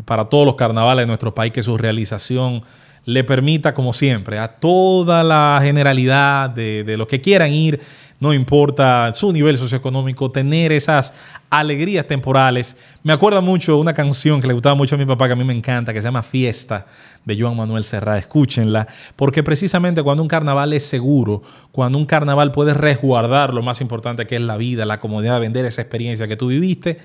para 0.05 0.25
todos 0.25 0.45
los 0.47 0.57
carnavales 0.57 1.03
de 1.03 1.07
nuestro 1.07 1.35
país 1.35 1.53
que 1.53 1.63
su 1.63 1.77
realización 1.79 2.63
le 3.05 3.23
permita, 3.23 3.75
como 3.75 3.93
siempre, 3.93 4.39
a 4.39 4.49
toda 4.49 5.23
la 5.23 5.61
generalidad 5.63 6.49
de, 6.51 6.85
de 6.85 6.97
los 6.97 7.07
que 7.07 7.21
quieran 7.21 7.53
ir, 7.53 7.79
no 8.25 8.33
importa 8.33 9.13
su 9.13 9.31
nivel 9.35 9.59
socioeconómico, 9.59 10.31
tener 10.31 10.73
esas 10.73 11.13
alegrías 11.51 12.07
temporales. 12.07 12.75
Me 13.03 13.13
acuerda 13.13 13.43
mucho 13.43 13.77
una 13.77 13.93
canción 13.93 14.41
que 14.41 14.47
le 14.47 14.55
gustaba 14.55 14.75
mucho 14.75 14.95
a 14.95 14.99
mi 14.99 15.05
papá, 15.05 15.27
que 15.27 15.35
a 15.35 15.37
mí 15.37 15.45
me 15.45 15.53
encanta, 15.53 15.93
que 15.93 16.01
se 16.01 16.09
llama 16.09 16.23
Fiesta, 16.23 16.87
de 17.23 17.39
Joan 17.39 17.55
Manuel 17.55 17.85
Serra. 17.85 18.17
Escúchenla, 18.17 18.89
porque 19.15 19.43
precisamente 19.43 20.03
cuando 20.03 20.23
un 20.23 20.29
carnaval 20.29 20.73
es 20.73 20.87
seguro, 20.87 21.43
cuando 21.71 21.99
un 21.99 22.07
carnaval 22.07 22.51
puede 22.51 22.73
resguardar 22.73 23.53
lo 23.53 23.63
más 23.63 23.83
importante 23.83 24.27
que 24.27 24.37
es 24.37 24.43
la 24.43 24.57
vida, 24.57 24.87
la 24.87 25.01
comodidad 25.01 25.35
de 25.35 25.41
vender 25.41 25.67
esa 25.67 25.83
experiencia 25.83 26.27
que 26.27 26.39
tú 26.39 26.47
viviste, 26.47 27.01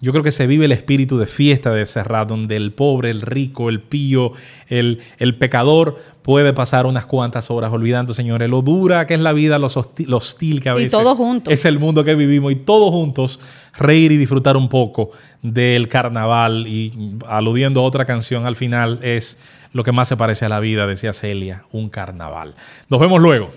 yo 0.00 0.12
creo 0.12 0.22
que 0.22 0.30
se 0.30 0.46
vive 0.46 0.66
el 0.66 0.72
espíritu 0.72 1.16
de 1.16 1.26
fiesta 1.26 1.72
de 1.72 1.86
Serrat, 1.86 2.28
donde 2.28 2.56
el 2.56 2.72
pobre, 2.72 3.10
el 3.10 3.22
rico, 3.22 3.70
el 3.70 3.80
pío, 3.80 4.32
el, 4.68 5.00
el 5.18 5.36
pecador 5.36 5.96
puede 6.22 6.52
pasar 6.52 6.84
unas 6.86 7.06
cuantas 7.06 7.50
horas 7.50 7.72
olvidando, 7.72 8.12
señores, 8.12 8.50
lo 8.50 8.60
dura 8.60 9.06
que 9.06 9.14
es 9.14 9.20
la 9.20 9.32
vida, 9.32 9.58
lo 9.58 9.68
hostil, 9.68 10.10
lo 10.10 10.18
hostil 10.18 10.60
que 10.60 10.68
a 10.68 10.72
Y 10.72 10.76
veces 10.76 10.92
todos 10.92 11.16
juntos. 11.16 11.52
es 11.52 11.64
el 11.64 11.78
mundo 11.78 12.04
que 12.04 12.14
vivimos 12.14 12.52
y 12.52 12.56
todos 12.56 12.90
juntos 12.90 13.40
reír 13.78 14.12
y 14.12 14.16
disfrutar 14.18 14.56
un 14.56 14.68
poco 14.68 15.10
del 15.42 15.88
carnaval 15.88 16.66
y 16.66 17.16
aludiendo 17.26 17.80
a 17.80 17.84
otra 17.84 18.04
canción 18.04 18.44
al 18.44 18.56
final 18.56 18.98
es 19.02 19.38
lo 19.72 19.82
que 19.82 19.92
más 19.92 20.08
se 20.08 20.16
parece 20.16 20.44
a 20.44 20.48
la 20.48 20.60
vida, 20.60 20.86
decía 20.86 21.12
Celia, 21.12 21.64
un 21.72 21.88
carnaval. 21.88 22.54
Nos 22.88 23.00
vemos 23.00 23.20
luego. 23.20 23.50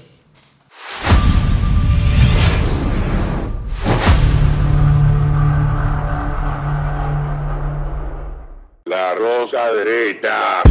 La 9.39 9.45
rosa 9.45 9.73
derecha. 9.73 10.68